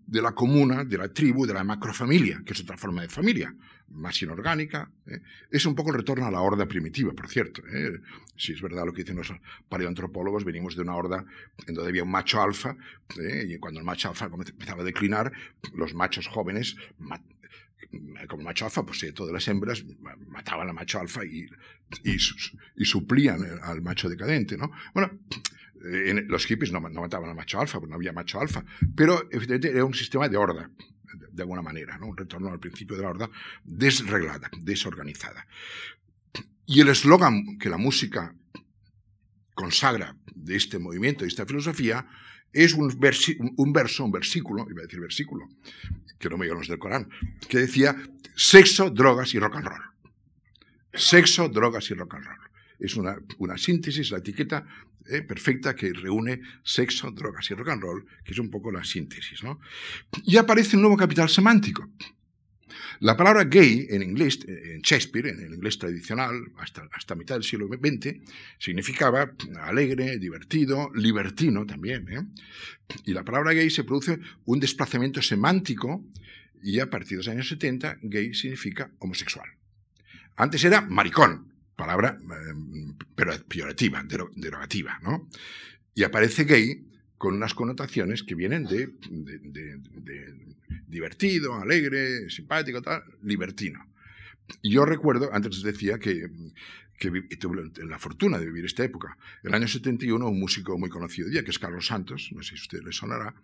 [0.06, 3.54] de la comuna, de la tribu, de la macrofamilia, que es otra forma de familia,
[3.90, 4.90] más inorgánica.
[5.08, 5.20] ¿eh?
[5.52, 7.62] Es un poco el retorno a la horda primitiva, por cierto.
[7.68, 8.00] ¿eh?
[8.36, 9.34] Si es verdad lo que dicen los
[9.68, 11.26] paleoantropólogos, venimos de una horda
[11.68, 12.76] en donde había un macho alfa,
[13.20, 13.46] ¿eh?
[13.50, 15.32] y cuando el macho alfa empezaba a declinar,
[15.74, 16.76] los machos jóvenes
[18.28, 19.84] como macho alfa, pues eh, todas las hembras
[20.28, 21.48] mataban al macho alfa y,
[22.04, 24.72] y, suplían al macho decadente, ¿no?
[24.94, 25.12] Bueno,
[25.86, 28.64] eh, los hippies no, mataban al macho alfa, porque no había macho alfa,
[28.96, 30.70] pero evidentemente era un sistema de horda,
[31.32, 32.08] de, alguna manera, ¿no?
[32.08, 33.30] Un retorno al principio de la horda
[33.64, 35.48] desreglada, desorganizada.
[36.66, 38.36] Y el eslogan que la música
[39.56, 42.06] consagra de este movimiento, de esta filosofía,
[42.54, 42.92] es un,
[43.58, 45.48] un, verso, un versículo, iba a decir versículo,
[46.18, 47.10] que no me los del Corán,
[47.48, 47.96] que decía
[48.36, 49.82] sexo, drogas y rock and roll.
[50.94, 52.38] Sexo, drogas y rock and roll.
[52.80, 54.66] Es una, una síntesis, la etiqueta
[55.08, 58.84] eh, perfecta que reúne sexo, drogas y rock and roll, que es un poco la
[58.84, 59.44] síntesis.
[59.44, 59.60] ¿no?
[60.24, 61.90] Y aparece un nuevo capital semántico,
[63.00, 67.44] la palabra gay en inglés, en Shakespeare, en el inglés tradicional, hasta, hasta mitad del
[67.44, 68.16] siglo XX,
[68.58, 72.08] significaba alegre, divertido, libertino también.
[72.10, 72.24] ¿eh?
[73.06, 76.06] Y la palabra gay se produce un desplazamiento semántico
[76.62, 79.48] y a partir de los años 70 gay significa homosexual.
[80.36, 84.04] Antes era maricón, palabra eh, peyorativa,
[84.36, 85.30] derogativa, ¿no?
[85.94, 86.86] Y aparece gay
[87.20, 88.90] con unas connotaciones que vienen de,
[90.88, 93.86] divertido, alegre, simpático, tal, libertino.
[94.64, 96.32] Yo recuerdo, antes decía que,
[96.98, 99.18] que tuve la fortuna de vivir esta época.
[99.44, 102.62] El año 71, un músico muy conocido ya, que es Carlos Santos, no sé si
[102.62, 103.36] a usted le sonará,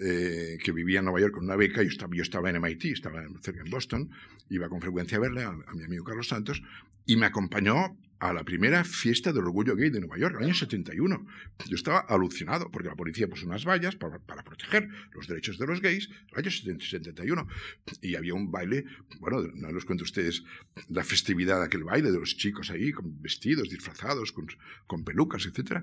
[0.00, 3.22] eh, que vivía en Nueva York con una beca, y yo estaba en MIT, estaba
[3.40, 4.10] cerca en Boston,
[4.50, 6.60] iba con frecuencia a verle, a mi amigo Carlos Santos,
[7.06, 10.54] y me acompañó a la primera fiesta del orgullo gay de Nueva York, el año
[10.54, 11.26] 71.
[11.66, 15.80] Yo estaba alucinado, porque la policía puso unas vallas para, proteger los derechos de los
[15.80, 17.48] gays, el año 71.
[18.00, 18.84] Y había un baile,
[19.18, 20.44] bueno, no les cuento a ustedes
[20.88, 24.46] la festividad de aquel baile, de los chicos ahí, con vestidos, disfrazados, con,
[24.86, 25.82] con pelucas, etc.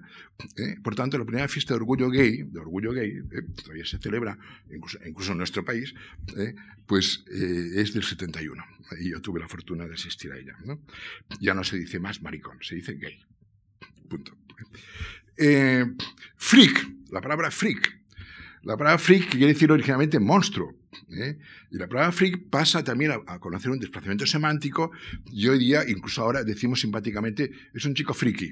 [0.55, 0.77] ¿Eh?
[0.81, 3.41] Por tanto, la primera fiesta de orgullo gay, de orgullo gay, ¿eh?
[3.61, 4.37] todavía se celebra,
[4.71, 5.93] incluso, incluso en nuestro país,
[6.37, 6.55] ¿eh?
[6.87, 8.63] pues es del 71.
[8.99, 10.57] Y yo tuve la fortuna de asistir a ella.
[11.39, 12.21] Ya no se dice más
[12.61, 13.19] se dice gay.
[14.09, 14.37] Punto.
[15.37, 15.85] Eh,
[16.35, 17.99] freak, la palabra freak.
[18.63, 20.75] La palabra freak quiere decir originalmente monstruo.
[21.11, 21.37] ¿eh?
[21.71, 24.91] Y la palabra freak pasa también a, conocer un desplazamiento semántico
[25.31, 28.51] y hoy día, incluso ahora, decimos simpáticamente, es un chico friki.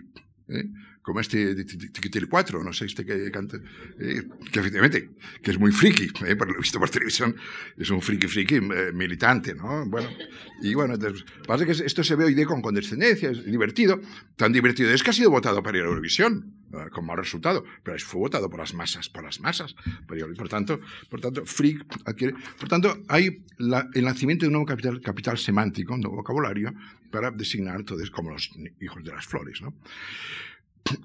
[1.07, 3.55] Como este Tiquitil 4, no sé, este que canta,
[3.97, 7.33] eh, que efectivamente, que es muy friki, eh, por lo visto por televisión,
[7.77, 9.85] es un friki friki eh, militante, ¿no?
[9.85, 10.09] Bueno,
[10.61, 14.01] y bueno, entonces, pasa que esto se ve hoy día con condescendencia, es divertido,
[14.35, 16.53] tan divertido, es que ha sido votado para ir a Eurovisión,
[16.91, 21.21] con mal resultado, pero fue votado por las masas, por las masas, por tanto, por
[21.21, 26.01] tanto, freak adquiere, por tanto, hay el nacimiento de un nuevo capital, capital semántico, un
[26.01, 26.73] nuevo vocabulario,
[27.09, 29.73] para designar todos como los hijos de las flores, ¿no?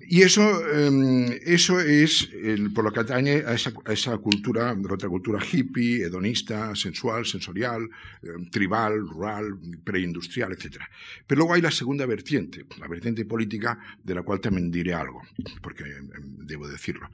[0.07, 2.29] Y eso, em, eso es
[2.75, 7.88] por lo que atañe a esa, a cultura, otra cultura hippie, hedonista, sensual, sensorial,
[8.23, 10.79] em, tribal, rural, preindustrial, etc.
[11.27, 15.23] Pero luego hay la segunda vertiente, la vertiente política, de la cual también diré algo,
[15.62, 17.11] porque em, debo decirlo.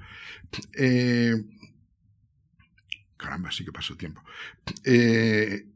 [0.75, 1.35] Eh,
[3.17, 4.23] caramba, sí que pasó tiempo.
[4.85, 5.67] Eh,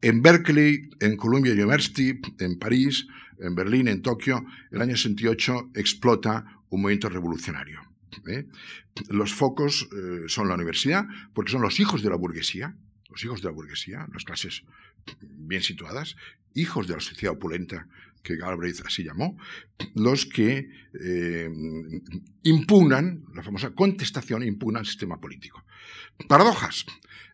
[0.00, 3.06] en Berkeley, en Columbia University, en París,
[3.42, 7.80] en Berlín, en Tokio, el año 68 explota un movimiento revolucionario.
[8.26, 8.46] ¿eh?
[9.08, 12.76] Los focos eh, son la universidad, porque son los hijos de la burguesía,
[13.10, 14.64] los hijos de la burguesía, las clases
[15.20, 16.16] bien situadas,
[16.54, 17.88] hijos de la sociedad opulenta
[18.22, 19.36] que Galbraith así llamó,
[19.94, 21.50] los que eh,
[22.44, 25.64] impugnan, la famosa contestación, impugnan el sistema político.
[26.28, 26.86] Paradojas.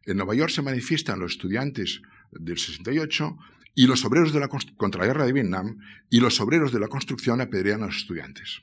[0.07, 2.01] En Nueva York se manifiestan los estudiantes
[2.33, 3.37] del 68
[3.79, 5.79] y los obreros de la, contra la guerra de Vietnam
[6.11, 8.63] y los obreros de la construcción apedrean a los estudiantes.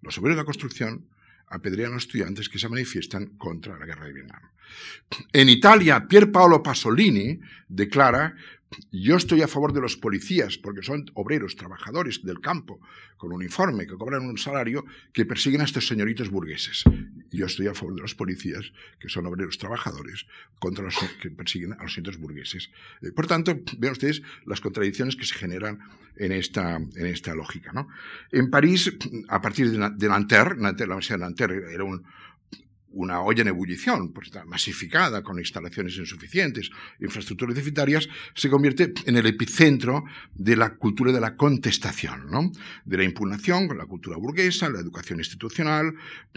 [0.00, 1.06] Los obreros de la construcción
[1.48, 4.40] apedrean a los estudiantes que se manifiestan contra la guerra de Vietnam.
[5.34, 8.36] En Italia, Pier Paolo Pasolini declara
[8.90, 12.80] yo estoy a favor de los policías porque son obreros, trabajadores del campo,
[13.16, 16.84] con uniforme, que cobran un salario, que persiguen a estos señoritos burgueses.
[17.30, 20.26] Yo estoy a favor de los policías, que son obreros trabajadores,
[20.58, 22.70] contra los que persiguen a los señoritos burgueses.
[23.02, 25.80] Eh, por tanto, vean ustedes las contradicciones que se generan
[26.16, 27.72] en esta, en esta lógica.
[27.72, 27.88] ¿no?
[28.32, 28.92] En París,
[29.28, 32.04] a partir de, Nanterre, Nanterre, la Universidad de Nanterre era un,
[32.92, 36.70] una olla en ebullición, pues masificada con instalaciones insuficientes,
[37.00, 42.50] infraestructuras deficitarias, se convierte en el epicentro de la cultura de la contestación, ¿no?
[42.84, 45.94] de la impugnación la cultura burguesa, la educación institucional,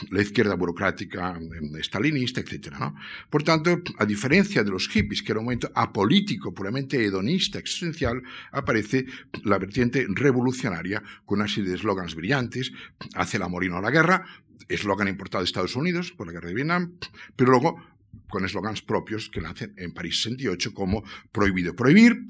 [0.09, 2.71] la izquierda burocrática em, estalinista, etc.
[2.79, 2.95] ¿no?
[3.29, 8.21] Por tanto, a diferencia de los hippies, que era un momento apolítico, puramente hedonista, existencial,
[8.51, 9.05] aparece
[9.43, 12.71] la vertiente revolucionaria con una serie de eslogans brillantes,
[13.15, 14.25] hace el amor y la guerra,
[14.69, 16.97] eslogan importado de Estados Unidos por la guerra de Vietnam,
[17.35, 17.81] pero luego
[18.29, 22.25] con eslogans propios que nacen en París 68 como prohibido prohibir,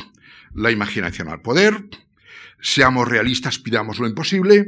[0.54, 1.90] la imaginación al poder,
[2.62, 4.68] seamos realistas, pidamos lo imposible,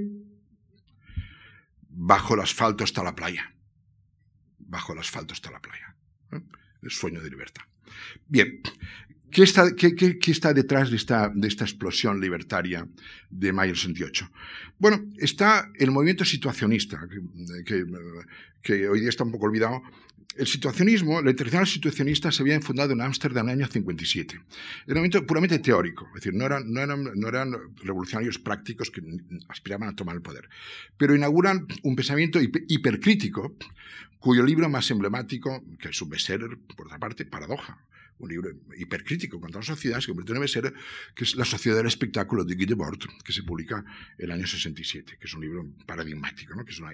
[1.90, 3.54] bajo el asfalto está la playa,
[4.60, 5.96] bajo el asfalto está la playa,
[6.32, 6.42] ¿eh?
[6.82, 7.64] el sueño de libertad.
[8.28, 8.62] Bien,
[9.34, 12.88] ¿Qué está, qué, qué, está detrás de esta, de esta, explosión libertaria
[13.32, 14.30] de mayo del 68?
[14.78, 17.08] Bueno, está el movimiento situacionista,
[17.66, 17.84] que,
[18.62, 19.82] que, hoy día está un poco olvidado.
[20.38, 24.36] El situacionismo, la internacional situacionista se había fundado en Ámsterdam en el año 57.
[24.36, 24.44] Era
[24.88, 29.02] un movimiento puramente teórico, es decir, no eran, no eran, no eran revolucionarios prácticos que
[29.50, 30.48] aspiraban a tomar el poder,
[30.96, 33.56] pero inauguran un pensamiento hipercrítico
[34.20, 37.80] cuyo libro más emblemático, que es su bestseller, por otra parte, Paradoja,
[38.24, 40.74] un libro hipercrítico contra la sociedad, se convirtió en ser
[41.16, 43.84] que es La sociedad del espectáculo de Guy Debord, que se publica
[44.18, 46.66] el año 67, que es un libro paradigmático, ¿no?
[46.66, 46.94] que es una,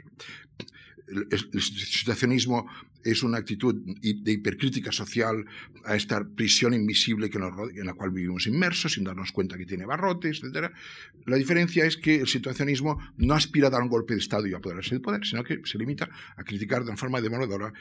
[1.08, 2.68] el, situacionismo
[3.04, 5.46] es una actitud de hipercrítica social
[5.86, 9.86] a esta prisión invisible que en la cual vivimos inmersos sin darnos cuenta que tiene
[9.86, 10.72] barrotes, etc.
[11.26, 14.54] La diferencia es que el situacionismo no aspira a dar un golpe de Estado y
[14.54, 17.72] a apoderarse del poder, sino que se limita a criticar de una forma demoledora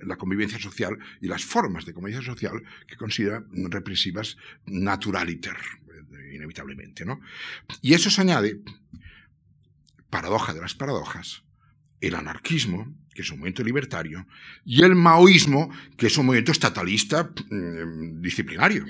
[0.00, 5.56] la convivencia social y las formas de convivencia social que considera represivas naturaliter,
[6.32, 7.04] inevitablemente.
[7.04, 7.20] ¿no?
[7.82, 8.60] Y eso se añade,
[10.10, 11.42] paradoja de las paradojas,
[12.00, 14.26] el anarquismo, que es un movimiento libertario,
[14.64, 18.84] y el maoísmo, que es un movimiento estatalista mm, disciplinario.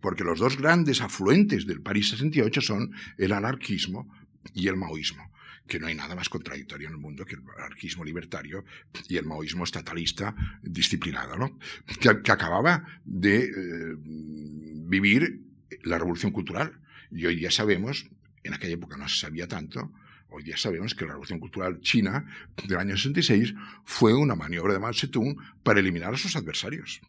[0.00, 4.08] Porque los dos grandes afluentes del París 68 son el anarquismo
[4.54, 5.30] y el maoísmo,
[5.68, 8.64] que no hay nada más contradictorio en el mundo que el anarquismo libertario
[9.08, 11.58] y el maoísmo estatalista disciplinado, ¿no?
[12.00, 13.50] que, acababa de eh,
[13.96, 15.42] vivir
[15.84, 16.80] la revolución cultural.
[17.10, 18.08] Y hoy día sabemos,
[18.42, 19.92] en aquella época no se sabía tanto,
[20.30, 22.26] Hoy día sabemos que la Revolución Cultural China
[22.66, 23.54] del año 66
[23.84, 27.00] fue una maniobra de Mao Zedong para eliminar a sus adversarios.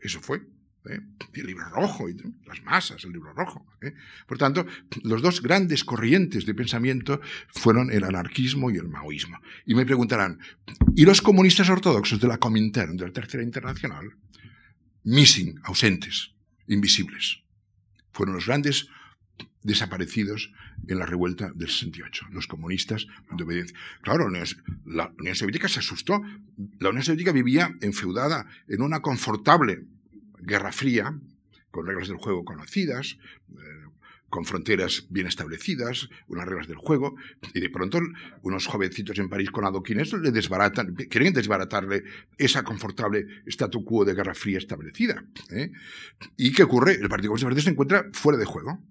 [0.00, 0.42] Eso fue.
[0.88, 1.00] ¿Eh?
[1.34, 3.66] el libro rojo, y las masas, el libro rojo.
[3.82, 3.92] ¿eh?
[4.26, 4.66] Por tanto,
[5.02, 9.38] los dos grandes corrientes de pensamiento fueron el anarquismo y el maoísmo.
[9.64, 10.38] Y me preguntarán,
[10.94, 14.10] ¿y los comunistas ortodoxos de la Comintern, de la Tercera Internacional?
[15.04, 16.32] Missing, ausentes,
[16.66, 17.42] invisibles.
[18.12, 18.88] Fueron los grandes
[19.62, 20.52] desaparecidos
[20.86, 23.76] en la revuelta del 68, los comunistas de obediencia.
[24.00, 26.22] Claro, la Unión Soviética se asustó.
[26.78, 29.86] La Unión Soviética vivía enfeudada en una confortable
[30.40, 31.18] guerra fría,
[31.70, 33.18] con reglas del juego conocidas,
[33.50, 33.56] eh,
[34.28, 37.14] con fronteras bien establecidas, unas reglas del juego,
[37.54, 38.00] y de pronto
[38.42, 42.02] unos jovencitos en París con adoquines le desbaratan, quieren desbaratarle
[42.36, 45.24] esa confortable statu quo de guerra fría establecida.
[45.50, 45.70] ¿eh?
[46.36, 46.94] ¿Y qué ocurre?
[46.94, 48.82] El Partido Comunista se encuentra fuera de juego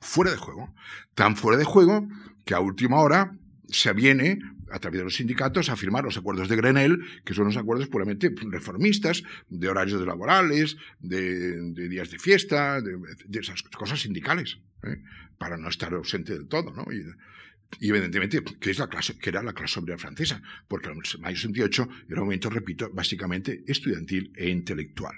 [0.00, 0.74] fuera de juego.
[1.14, 2.08] Tan fuera de juego
[2.44, 3.36] que a última hora
[3.70, 4.38] se aviene,
[4.70, 7.88] a través de los sindicatos, a firmar los acuerdos de Grenelle, que son unos acuerdos
[7.88, 12.98] puramente reformistas, de horarios laborales, de, días de fiesta, de,
[13.38, 15.02] esas cosas sindicales, ¿eh?
[15.38, 16.72] para no estar ausente del todo.
[16.72, 16.86] ¿no?
[16.92, 21.36] Y, evidentemente, que, es la clase, que era la clase obrera francesa, porque el mayo
[21.36, 25.14] 68 era un momento, repito, básicamente estudiantil e intelectual.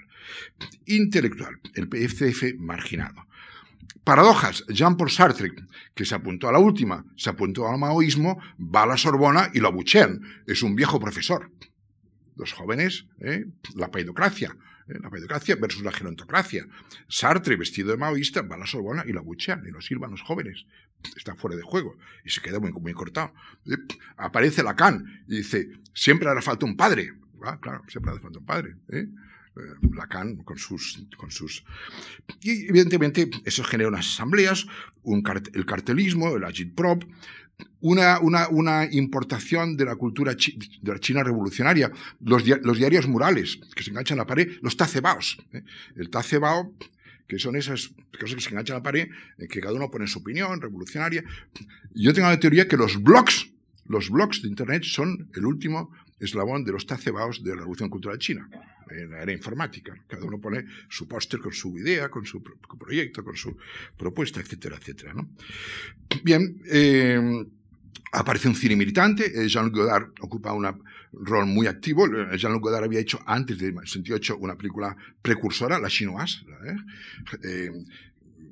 [0.85, 3.27] Intelectual, el PFF marginado.
[4.03, 5.51] Paradojas, Jean-Paul Sartre,
[5.95, 9.59] que se apuntó a la última, se apuntó al maoísmo, va a la Sorbona y
[9.59, 10.21] lo abuchean.
[10.45, 11.51] Es un viejo profesor.
[12.35, 13.45] Los jóvenes, ¿eh?
[13.75, 14.99] la paidocracia, ¿eh?
[15.01, 16.67] la paidocracia versus la gerontocracia.
[17.07, 20.21] Sartre, vestido de maoísta, va a la Sorbona y lo abuchean y lo sirvan los
[20.21, 20.65] jóvenes.
[21.15, 23.33] Está fuera de juego y se queda muy, cortado.
[23.67, 23.77] ¿eh?
[24.17, 27.13] Aparece Lacan y dice, siempre hará falta un padre.
[27.43, 28.75] Ah, claro, siempre hará falta un padre.
[29.55, 31.63] Eh, Lacan con sus, con sus...
[32.41, 34.65] Y evidentemente eso genera unas asambleas,
[35.03, 37.03] un el cartelismo, el agitprop,
[37.81, 43.59] una, una, una, importación de la cultura de la China revolucionaria, los, los, diarios murales
[43.75, 45.37] que se enganchan a la pared, los tacebaos.
[45.53, 45.63] ¿eh?
[45.95, 46.73] El tacebao,
[47.27, 50.07] que son esas cosas que se enganchan a la pared, en que cada uno pone
[50.07, 51.23] su opinión revolucionaria.
[51.93, 53.51] Yo tengo la teoría que los blogs,
[53.85, 58.17] los blogs de Internet son el último eslabón de los tacebaos de la revolución cultural
[58.17, 58.49] china
[58.89, 59.95] en la era informática.
[60.07, 62.43] Cada uno pone su póster con su idea, con su
[62.77, 63.57] proyecto, con su
[63.97, 65.13] propuesta, etcétera, etcétera.
[65.13, 65.29] ¿no?
[66.23, 67.45] Bien, eh,
[68.11, 69.25] aparece un cine militante.
[69.25, 70.67] Eh, Jean-Luc Godard ocupa un
[71.13, 72.05] rol muy activo.
[72.05, 76.45] Eh, Jean-Luc Godard había hecho antes de 68 una película precursora, La Chinoise,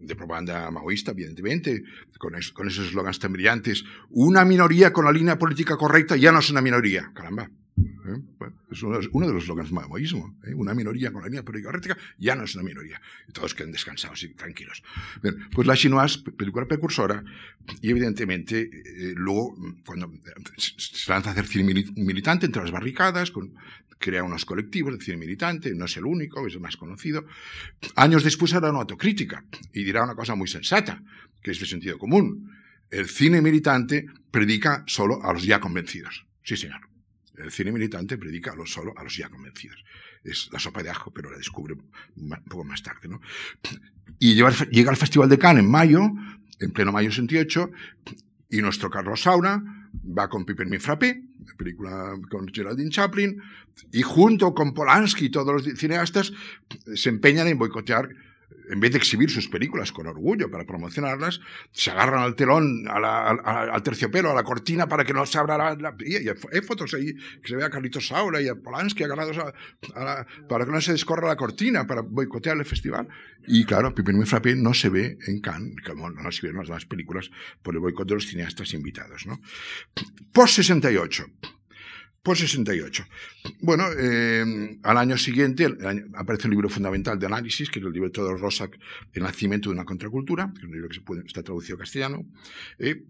[0.02, 1.84] de propaganda maoísta, evidentemente,
[2.18, 3.84] con, con esos eslogans tan brillantes.
[4.10, 7.12] Una minoría con la línea política correcta ya no es una minoría.
[7.14, 7.50] Caramba.
[8.08, 8.46] ¿Eh?
[8.72, 10.38] es uno, de los slogans maoísmo.
[10.46, 10.54] ¿eh?
[10.54, 13.02] Una minoría con la línea política ya no es una minoría.
[13.28, 14.84] Y todos queden descansados y tranquilos.
[15.54, 17.24] pues la Chinoise, película precursora,
[17.82, 20.12] y evidentemente eh, luego, cuando
[20.58, 23.32] se lanza a hacer cine militante entre las barricadas,
[24.02, 27.26] crea unos colectivos de cine militante, no es el único, es el más conocido.
[27.96, 31.02] Años después hará una autocrítica y dirá una cosa muy sensata,
[31.42, 32.52] que es de sentido común.
[32.90, 36.26] El cine militante predica solo a los ya convencidos.
[36.44, 36.91] Sí, señor.
[37.44, 39.84] El cine militante predica a solo a los ya convencidos.
[40.24, 41.76] Es la sopa de ajo, pero la descubre
[42.16, 43.08] un poco más tarde.
[43.08, 43.22] ¿no?
[44.20, 46.02] Y llega al Festival de Cannes en mayo,
[46.60, 47.72] en pleno mayo 68,
[48.50, 49.64] y nuestro Carlos Saura
[50.18, 51.24] va con Piper Mi Frappé,
[51.58, 53.42] película con Geraldine Chaplin,
[53.92, 56.34] y junto con Polanski y todos los cineastas
[56.94, 58.10] se empeñan en boicotear
[58.70, 63.84] en vez de exhibir sus películas con orgullo para promocionarlas, se agarran al telón, al
[63.84, 65.96] terciopelo, a la cortina para que no se abra la...
[66.00, 69.38] y hay fotos ahí que se ve a Carlitos Saura y a Polanski agarrados
[70.48, 73.08] para que no se descorra la cortina, para boicotear el festival.
[73.48, 76.86] Y claro, Pipín muy Frappé no se ve en Cannes, como no se ven las
[76.86, 77.30] películas
[77.62, 79.26] por el boicot de los cineastas invitados.
[79.26, 79.42] ¿no?
[80.32, 81.26] Post 68
[82.24, 83.06] por 68.
[83.62, 85.68] Bueno, eh, al año siguiente
[86.16, 88.78] aparece un libro fundamental de análisis, que es el libro de Rosak,
[89.14, 91.80] El nacimiento de una contracultura, que es un libro que se puede, está traducido a
[91.80, 92.26] castellano.
[92.78, 93.04] Eh,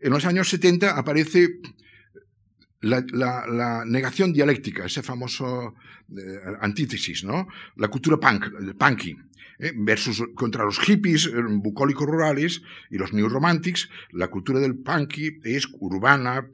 [0.00, 1.60] en los años 70 aparece
[2.80, 5.74] la, negación dialéctica, ese famoso
[6.16, 7.46] eh, antítesis, ¿no?
[7.76, 9.16] La cultura punk, el punky.
[9.60, 9.72] ¿Eh?
[9.74, 15.40] versus contra los hippies eh, bucólicos rurales y los new romantics, la cultura del punky
[15.44, 16.48] es urbana,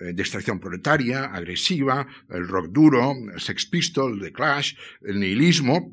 [0.00, 5.92] eh, de extracción proletaria, agresiva, el rock duro, el Sex Pistol, The Clash, el nihilismo,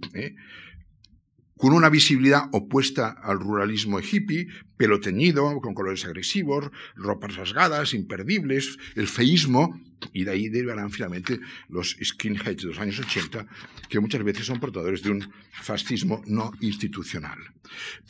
[1.63, 8.78] con una visibilidad opuesta al ruralismo hippie, pelo teñido, con colores agresivos, ropas rasgadas, imperdibles,
[8.95, 9.80] el feísmo,
[10.12, 13.47] y de ahí derivarán finalmente los skinheads de los años 80,
[13.88, 17.39] que muchas veces son portadores de un fascismo no institucional.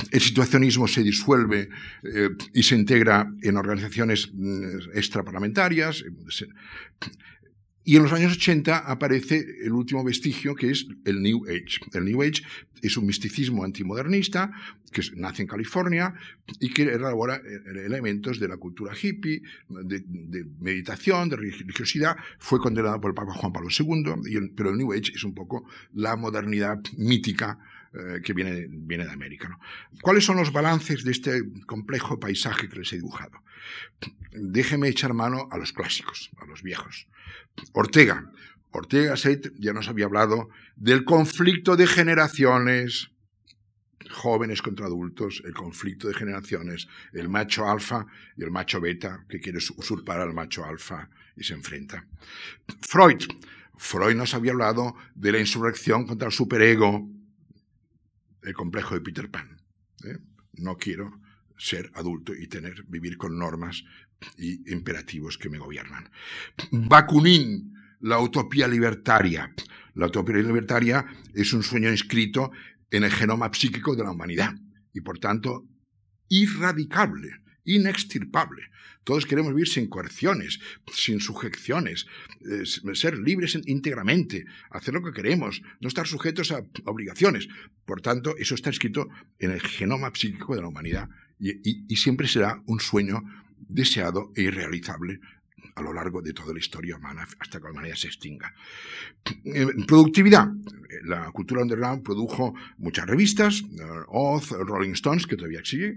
[0.09, 1.69] El situacionismo se disuelve
[2.01, 6.03] eh, y se integra en organizaciones mm, extraparlamentarias,
[7.85, 11.79] y en los años 80 aparece el último vestigio que es el New Age.
[11.93, 12.43] El New Age
[12.81, 14.51] es un misticismo antimodernista
[14.91, 16.13] que nace en California
[16.59, 22.15] y que elabora eh, elementos de la cultura hippie, de, meditación, de religiosidad.
[22.39, 25.65] Fue condenado por el Papa Juan Pablo II, pero el New Age es un poco
[25.93, 27.59] la modernidad mítica
[27.93, 29.57] eh, que viene, viene de América.
[30.01, 33.43] ¿Cuáles son los balances de este complejo paisaje que les he dibujado?
[34.31, 37.07] Déjeme echar mano a los clásicos, a los viejos.
[37.73, 38.31] Ortega.
[38.71, 43.11] Ortega Seit ya nos había hablado del conflicto de generaciones,
[44.09, 49.39] jóvenes contra adultos, el conflicto de generaciones, el macho alfa y el macho beta que
[49.39, 52.07] quiere usurpar al macho alfa y se enfrenta.
[52.81, 53.23] Freud.
[53.75, 57.07] Freud nos había hablado de la insurrección contra el superego,
[58.43, 59.61] el complejo de Peter Pan.
[60.05, 60.17] ¿eh?
[60.53, 61.19] No quiero
[61.57, 63.83] ser adulto y tener, vivir con normas
[64.37, 66.09] y imperativos que me gobiernan.
[66.71, 69.53] Bakunin, la utopía libertaria.
[69.95, 72.51] La utopía libertaria es un sueño inscrito
[72.91, 74.53] en el genoma psíquico de la humanidad
[74.93, 75.67] y por tanto
[76.29, 78.63] irradicable, inextirpable.
[79.03, 80.59] Todos queremos vivir sin coerciones,
[80.93, 82.07] sin sujeciones,
[82.41, 87.49] eh, ser libres íntegramente, hacer lo que queremos, no estar sujetos a obligaciones.
[87.85, 89.09] Por tanto, eso está escrito
[89.39, 91.09] en el genoma psíquico de la humanidad
[91.39, 93.21] y, siempre será un sueño
[93.57, 95.19] deseado e irrealizable
[95.75, 98.53] a lo largo de toda la historia humana hasta que la humanidad se extinga.
[99.45, 100.49] Eh, productividad.
[101.05, 105.95] La cultura underground produjo muchas revistas, eh, Oz, Rolling Stones, que todavía sigue.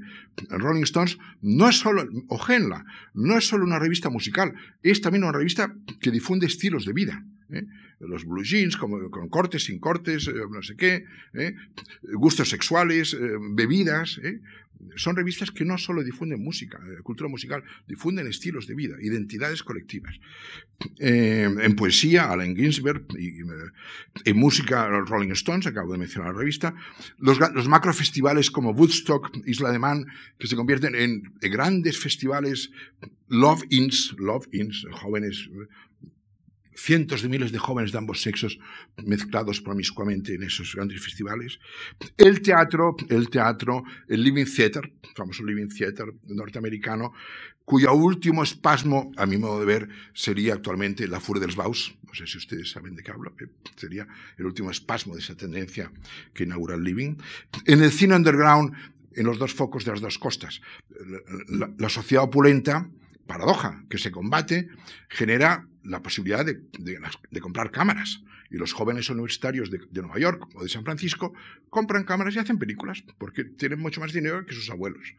[0.49, 5.33] Rolling Stones no es solo, Ojenla, no es solo una revista musical, es también una
[5.33, 7.25] revista que difunde estilos de vida.
[7.51, 7.65] ¿eh?
[8.01, 11.07] los blue jeans, como, con cortes, sin cortes, no sé qué,
[12.13, 13.17] gustos sexuales,
[13.55, 14.21] bebidas,
[14.97, 19.63] son revistas que no solo difunden música, eh, cultura musical, difunden estilos de vida, identidades
[19.63, 20.15] colectivas.
[20.99, 23.43] Eh, en poesía, Allen Ginsberg, eh,
[24.25, 26.75] en música, Rolling Stones, acabo de mencionar la revista,
[27.19, 30.07] los, los macrofestivales como Woodstock, Isla de Man,
[30.39, 32.71] que se convierten en, grandes festivales,
[33.29, 35.49] Love Inns, Love Inns, jóvenes
[36.77, 38.59] cientos de miles de jóvenes de ambos sexos
[39.05, 41.59] mezclados promiscuamente en esos grandes festivales.
[42.17, 47.13] El teatro, el teatro, el Living Theater, famoso Living Theater norteamericano,
[47.65, 51.97] cuyo último espasmo, a mi modo de ver, sería actualmente la Fur dels Baus.
[52.07, 53.35] No sé si ustedes saben de qué hablo.
[53.75, 54.07] Sería
[54.39, 55.91] el último espasmo de esa tendencia
[56.33, 57.17] que inaugura el Living.
[57.65, 58.73] En el cine underground,
[59.15, 60.61] en los dos focos de las dos costas,
[61.49, 62.89] la sociedad opulenta,
[63.27, 64.69] paradoja que se combate,
[65.09, 68.23] genera la posibilidad de, comprar cámaras.
[68.49, 71.35] Y los jóvenes universitarios de, Nueva York o de San Francisco
[71.69, 75.15] compran cámaras y hacen películas, porque tienen mucho más dinero que sus abuelos.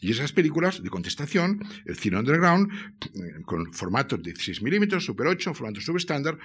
[0.00, 5.26] Y esas películas de contestación, el cine underground, eh, con formatos de 16 milímetros, Super
[5.26, 6.38] 8, formato subestándar,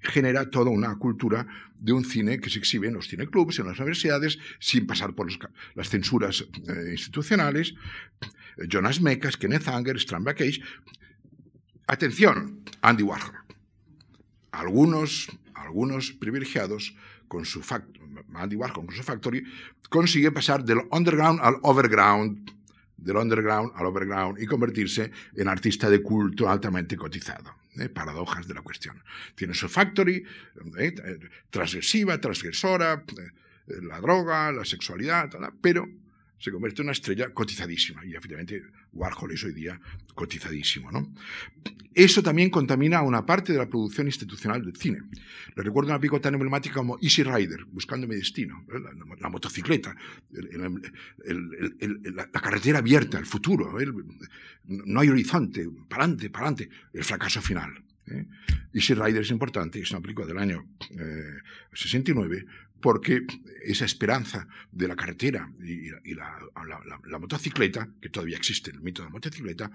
[0.00, 1.46] genera toda una cultura
[1.76, 5.28] de un cine que se exhibe en los cineclubs, en las universidades, sin pasar por
[5.74, 7.74] las censuras eh, institucionales.
[8.68, 10.60] Jonas Mekas, Kenneth Anger, Strand Cage,
[11.86, 13.34] Atención, Andy Warhol.
[14.52, 16.94] Algunos, algunos privilegiados
[17.28, 17.62] con su
[18.34, 19.44] Andy Warhol con su factory
[19.90, 22.50] consigue pasar del underground al overground,
[22.96, 27.54] del underground al overground y convertirse en artista de culto altamente cotizado.
[27.78, 27.88] ¿eh?
[27.88, 29.02] Paradojas de la cuestión.
[29.34, 30.24] Tiene su factory,
[30.78, 30.94] ¿eh?
[31.50, 35.30] transgresiva, transgresora, eh, la droga, la sexualidad,
[35.60, 35.86] pero
[36.44, 38.04] se convierte en una estrella cotizadísima.
[38.04, 39.80] Y efectivamente Warhol es hoy día
[40.14, 40.92] cotizadísimo.
[40.92, 41.10] ¿no?
[41.94, 44.98] Eso también contamina a una parte de la producción institucional del cine.
[45.56, 48.62] Le recuerdo una película tan emblemática como Easy Rider, Buscando mi destino,
[49.20, 49.96] la, motocicleta,
[50.30, 50.70] la,
[52.42, 53.74] carretera abierta, el futuro.
[54.66, 57.72] no hay horizonte, para adelante, para adelante, el fracaso final.
[58.08, 58.26] ¿eh?
[58.74, 60.66] Easy Rider es importante, es una película del año
[61.72, 62.44] 69, eh,
[62.84, 63.24] porque
[63.62, 69.12] esa esperanza de la carretera y, la, motocicleta, que todavía existe el mito de la
[69.12, 69.70] motocicleta,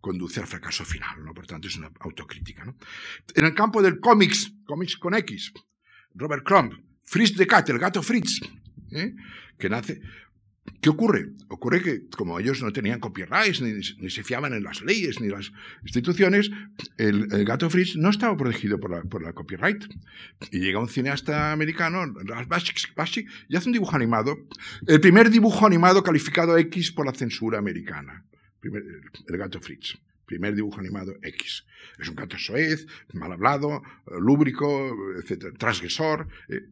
[0.00, 1.32] conduce al fracaso final, ¿no?
[1.32, 2.64] Por tanto, es una autocrítica,
[3.36, 5.52] En el campo del cómics, cómics con X,
[6.16, 6.72] Robert Crumb,
[7.04, 8.40] Fritz de Cat, el gato Fritz,
[8.90, 9.14] ¿eh?
[9.56, 10.00] que nace
[10.80, 11.30] ¿Qué ocurre?
[11.48, 15.52] Ocurre que como ellos no tenían copyrights, ni, se fiaban en las leyes, ni las
[15.82, 16.50] instituciones,
[16.96, 19.84] el, gato Fritz no estaba protegido por la, copyright.
[20.50, 22.12] Y llega un cineasta americano,
[22.48, 24.36] Bashik, y hace un dibujo animado,
[24.86, 28.24] el primer dibujo animado calificado X por la censura americana,
[28.62, 31.64] el, gato Fritz primer dibujo animado X.
[31.98, 33.82] Es un gato soez, mal hablado,
[34.20, 36.28] lúbrico, etc., transgresor.
[36.50, 36.66] Eh,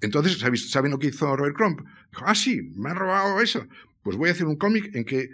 [0.00, 0.38] entonces,
[0.70, 1.82] ¿saben lo que hizo Robert Crumb?
[2.10, 3.66] Dijo, ah, sí, me han robado eso.
[4.02, 5.28] Pues voy a hacer un cómic en que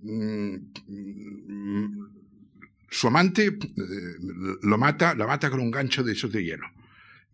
[0.00, 0.56] mm,
[2.88, 3.58] su amante eh,
[4.62, 6.66] lo mata, mata con un gancho de esos de hielo.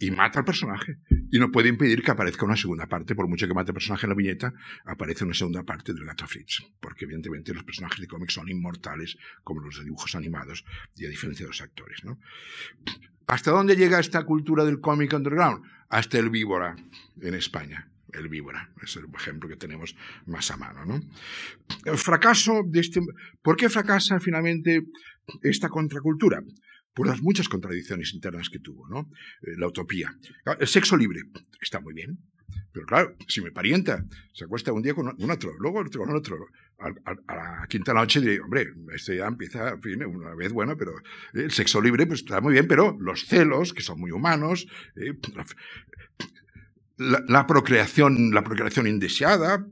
[0.03, 0.97] Y mata al personaje.
[1.31, 3.15] Y no puede impedir que aparezca una segunda parte.
[3.15, 4.55] Por mucho que mate al personaje en la viñeta,
[4.87, 6.63] aparece una segunda parte del gato Fritz.
[6.81, 10.65] Porque evidentemente los personajes de cómics son inmortales, como los de dibujos animados,
[10.97, 12.03] y a diferencia de los actores.
[12.05, 12.19] ¿no?
[13.27, 15.63] ¿Hasta dónde llega esta cultura del cómic underground?
[15.91, 16.77] Hasta el víbora
[17.21, 17.91] en España.
[18.13, 19.95] El víbora es el ejemplo que tenemos
[20.27, 20.85] más a mano.
[20.85, 21.01] ¿no?
[21.85, 23.01] El fracaso de este,
[23.43, 24.87] ¿Por qué fracasa finalmente
[25.43, 26.43] esta contracultura?
[26.95, 28.89] Por las muchas contradicciones internas que tuvo.
[28.89, 29.11] ¿no?
[29.43, 30.17] Eh, la utopía.
[30.59, 31.21] El sexo libre
[31.61, 32.19] está muy bien,
[32.73, 36.15] pero claro, si mi parienta se acuesta un día con un otro, luego otro con
[36.15, 36.37] otro,
[36.79, 40.93] a, la quinta noche diré, hombre, esto ya empieza, fin, una vez bueno, pero
[41.35, 45.15] el sexo libre pues está muy bien, pero los celos, que son muy humanos, eh,
[46.97, 49.67] la, procreación, la procreación indeseada,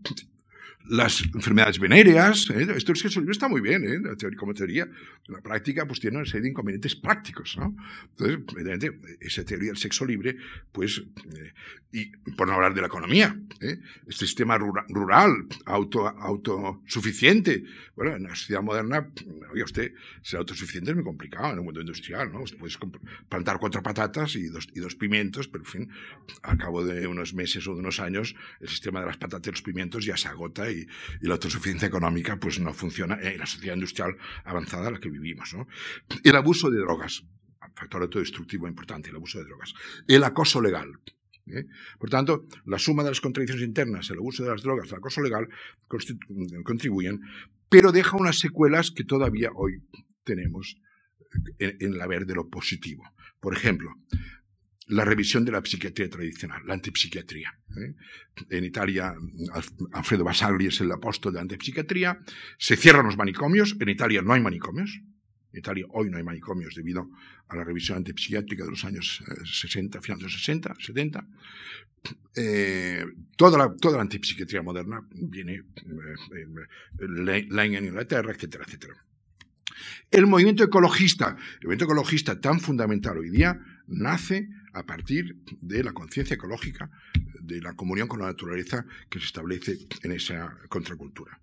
[0.88, 2.50] las enfermedades venéreas.
[2.50, 2.66] ¿eh?
[2.76, 4.36] Esto es libro está muy bien, ¿eh?
[4.36, 4.88] como teoría.
[5.26, 7.56] La práctica, pues tiene una serie de inconvenientes prácticos.
[7.58, 7.76] ¿no?
[8.10, 10.36] Entonces, evidentemente, esa teoría del sexo libre,
[10.72, 11.02] pues,
[11.36, 11.52] eh,
[11.92, 13.78] y por no hablar de la economía, ¿eh?
[14.06, 17.64] este sistema rural, auto, autosuficiente.
[17.96, 19.08] Bueno, en la sociedad moderna,
[19.52, 22.32] oye, usted, ser autosuficiente es muy complicado en el mundo industrial.
[22.32, 22.42] ¿no?
[22.42, 22.74] Usted puede
[23.28, 25.90] plantar cuatro patatas y dos, y dos pimientos, pero, en fin,
[26.42, 29.50] al cabo de unos meses o de unos años, el sistema de las patatas y
[29.50, 33.46] los pimientos ya se agota y y, la autosuficiencia económica pues no funciona en la
[33.46, 35.54] sociedad industrial avanzada en la que vivimos.
[36.24, 37.24] El abuso de drogas,
[37.74, 39.74] factor autodestructivo importante, el abuso de drogas.
[40.06, 40.92] El acoso legal.
[41.46, 41.66] ¿eh?
[41.98, 45.22] Por tanto, la suma de las contradicciones internas, el abuso de las drogas, el acoso
[45.22, 45.48] legal,
[46.64, 47.20] contribuyen,
[47.68, 49.82] pero deja unas secuelas que todavía hoy
[50.24, 50.76] tenemos
[51.58, 53.04] en, en el haber de lo positivo.
[53.40, 53.94] Por ejemplo,
[54.88, 57.52] la revisión de la psiquiatría tradicional, la antipsiquiatría.
[57.76, 57.94] ¿eh?
[58.50, 59.14] En Italia,
[59.92, 62.20] Alfredo Basagli es el apóstol de la antipsiquiatría.
[62.58, 63.76] Se cierran los manicomios.
[63.80, 65.00] En Italia no hay manicomios.
[65.52, 67.08] En Italia hoy no hay manicomios debido
[67.48, 71.26] a la revisión antipsiquiátrica de los años 60, eh, finales de los 60, 70.
[72.36, 73.04] Eh,
[73.36, 78.94] toda, la, toda la antipsiquiatría moderna viene eh, en Inglaterra, etcétera, etcétera.
[80.10, 84.48] El movimiento ecologista, el movimiento ecologista tan fundamental hoy día, nace
[84.78, 86.90] a partir de la conciencia ecológica,
[87.40, 91.40] de la comunión con la naturaleza que se establece en esa contracultura.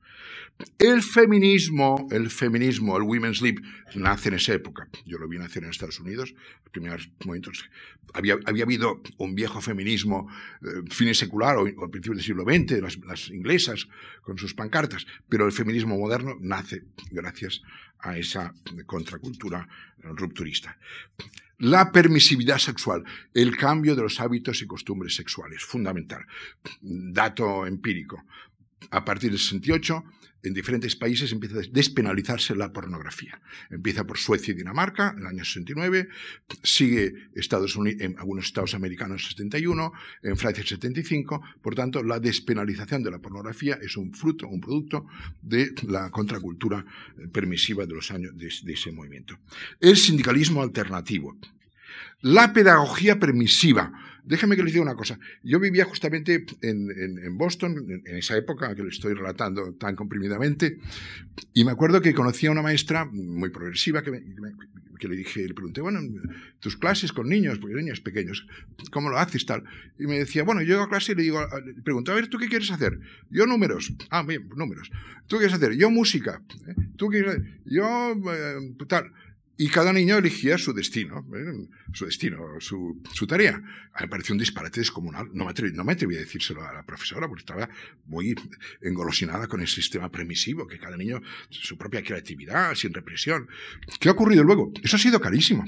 [0.79, 3.61] El feminismo, el feminismo, el women's lib,
[3.95, 4.87] nace en esa época.
[5.05, 6.33] Yo lo vi nacer en Estados Unidos,
[6.63, 7.65] los primeros momentos.
[8.13, 10.29] Había, habido un viejo feminismo
[10.61, 13.87] eh, fin secular o, a principios del siglo XX, las, las inglesas
[14.21, 17.61] con sus pancartas, pero el feminismo moderno nace gracias
[17.99, 18.53] a esa
[18.85, 19.67] contracultura
[19.97, 20.77] rupturista.
[21.59, 26.25] La permisividad sexual, el cambio de los hábitos y costumbres sexuales, fundamental.
[26.81, 28.23] Dato empírico.
[28.91, 30.03] A partir del 68,
[30.45, 33.41] en diferentes países empieza a despenalizarse la pornografía.
[33.69, 36.07] Empieza por Suecia y Dinamarca en el año 69,
[36.63, 39.93] sigue Estados Unidos, en algunos estados americanos en 71,
[40.23, 41.41] en Francia en 75.
[41.61, 45.07] Por tanto, la despenalización de la pornografía es un fruto, un producto
[45.41, 46.85] de la contracultura
[47.31, 49.39] permisiva de los años de ese movimiento.
[49.79, 51.37] El sindicalismo alternativo.
[52.21, 53.91] La pedagogía permisiva
[54.25, 55.19] Déjeme que les diga una cosa.
[55.43, 60.79] Yo vivía justamente en, Boston, en, esa época que le estoy relatando tan comprimidamente,
[61.53, 65.81] y me acuerdo que conocí a una maestra muy progresiva que, le dije, le pregunté,
[65.81, 65.99] bueno,
[66.59, 68.47] tus clases con niños, porque niños pequeños,
[68.91, 69.63] ¿cómo lo haces tal?
[69.99, 72.27] Y me decía, bueno, yo llego a clase y le digo, le pregunto, a ver,
[72.27, 72.99] ¿tú qué quieres hacer?
[73.29, 73.93] Yo números.
[74.09, 74.89] Ah, bien, números.
[75.27, 75.73] ¿Tú qué quieres hacer?
[75.73, 76.41] Yo música.
[76.67, 76.73] ¿Eh?
[76.95, 77.59] ¿Tú qué quieres hacer?
[77.65, 79.11] Yo eh, tal.
[79.57, 81.69] Y cada niño elegía su destino, ¿eh?
[81.93, 83.61] su destino, su, tarea.
[84.01, 85.29] Me pareció un disparate descomunal.
[85.33, 87.69] No me, atreví, a decírselo a la profesora porque estaba
[88.05, 88.35] muy
[88.81, 93.47] engolosinada con el sistema permisivo, que cada niño, su propia creatividad, sin represión.
[93.99, 94.73] ¿Qué ha ocurrido luego?
[94.83, 95.63] Eso ha sido carísimo.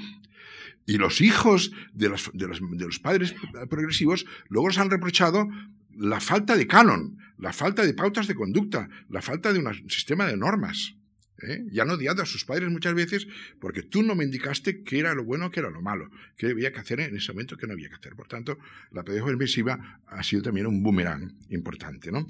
[0.85, 3.35] Y los hijos de los, de de los padres
[3.69, 5.47] progresivos luego nos han reprochado
[5.95, 10.25] la falta de canon, la falta de pautas de conducta, la falta de un sistema
[10.25, 10.96] de normas.
[11.41, 11.65] ¿Eh?
[11.71, 13.27] Ya han odiado a sus padres muchas veces
[13.59, 16.71] porque tú no me indicaste qué era lo bueno, qué era lo malo, qué había
[16.71, 18.15] que hacer en ese momento, qué no había que hacer.
[18.15, 18.57] Por tanto,
[18.91, 22.27] la pedagogía permisiva ha sido también un boomerang importante, ¿no?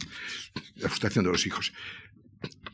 [0.76, 1.74] La frustración de los hijos.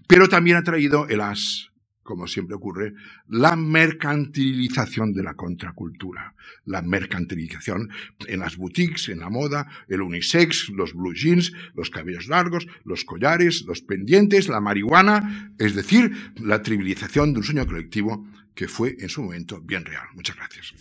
[0.07, 1.72] Pero también ha traído el as
[2.03, 2.93] como siempre ocurre,
[3.27, 6.35] la mercantilización de la contracultura.
[6.65, 7.89] La mercantilización
[8.27, 13.05] en las boutiques, en la moda, el unisex, los blue jeans, los cabellos largos, los
[13.05, 18.95] collares, los pendientes, la marihuana, es decir, la trivialización de un sueño colectivo que fue
[18.99, 20.05] en su momento bien real.
[20.13, 20.73] Muchas gracias.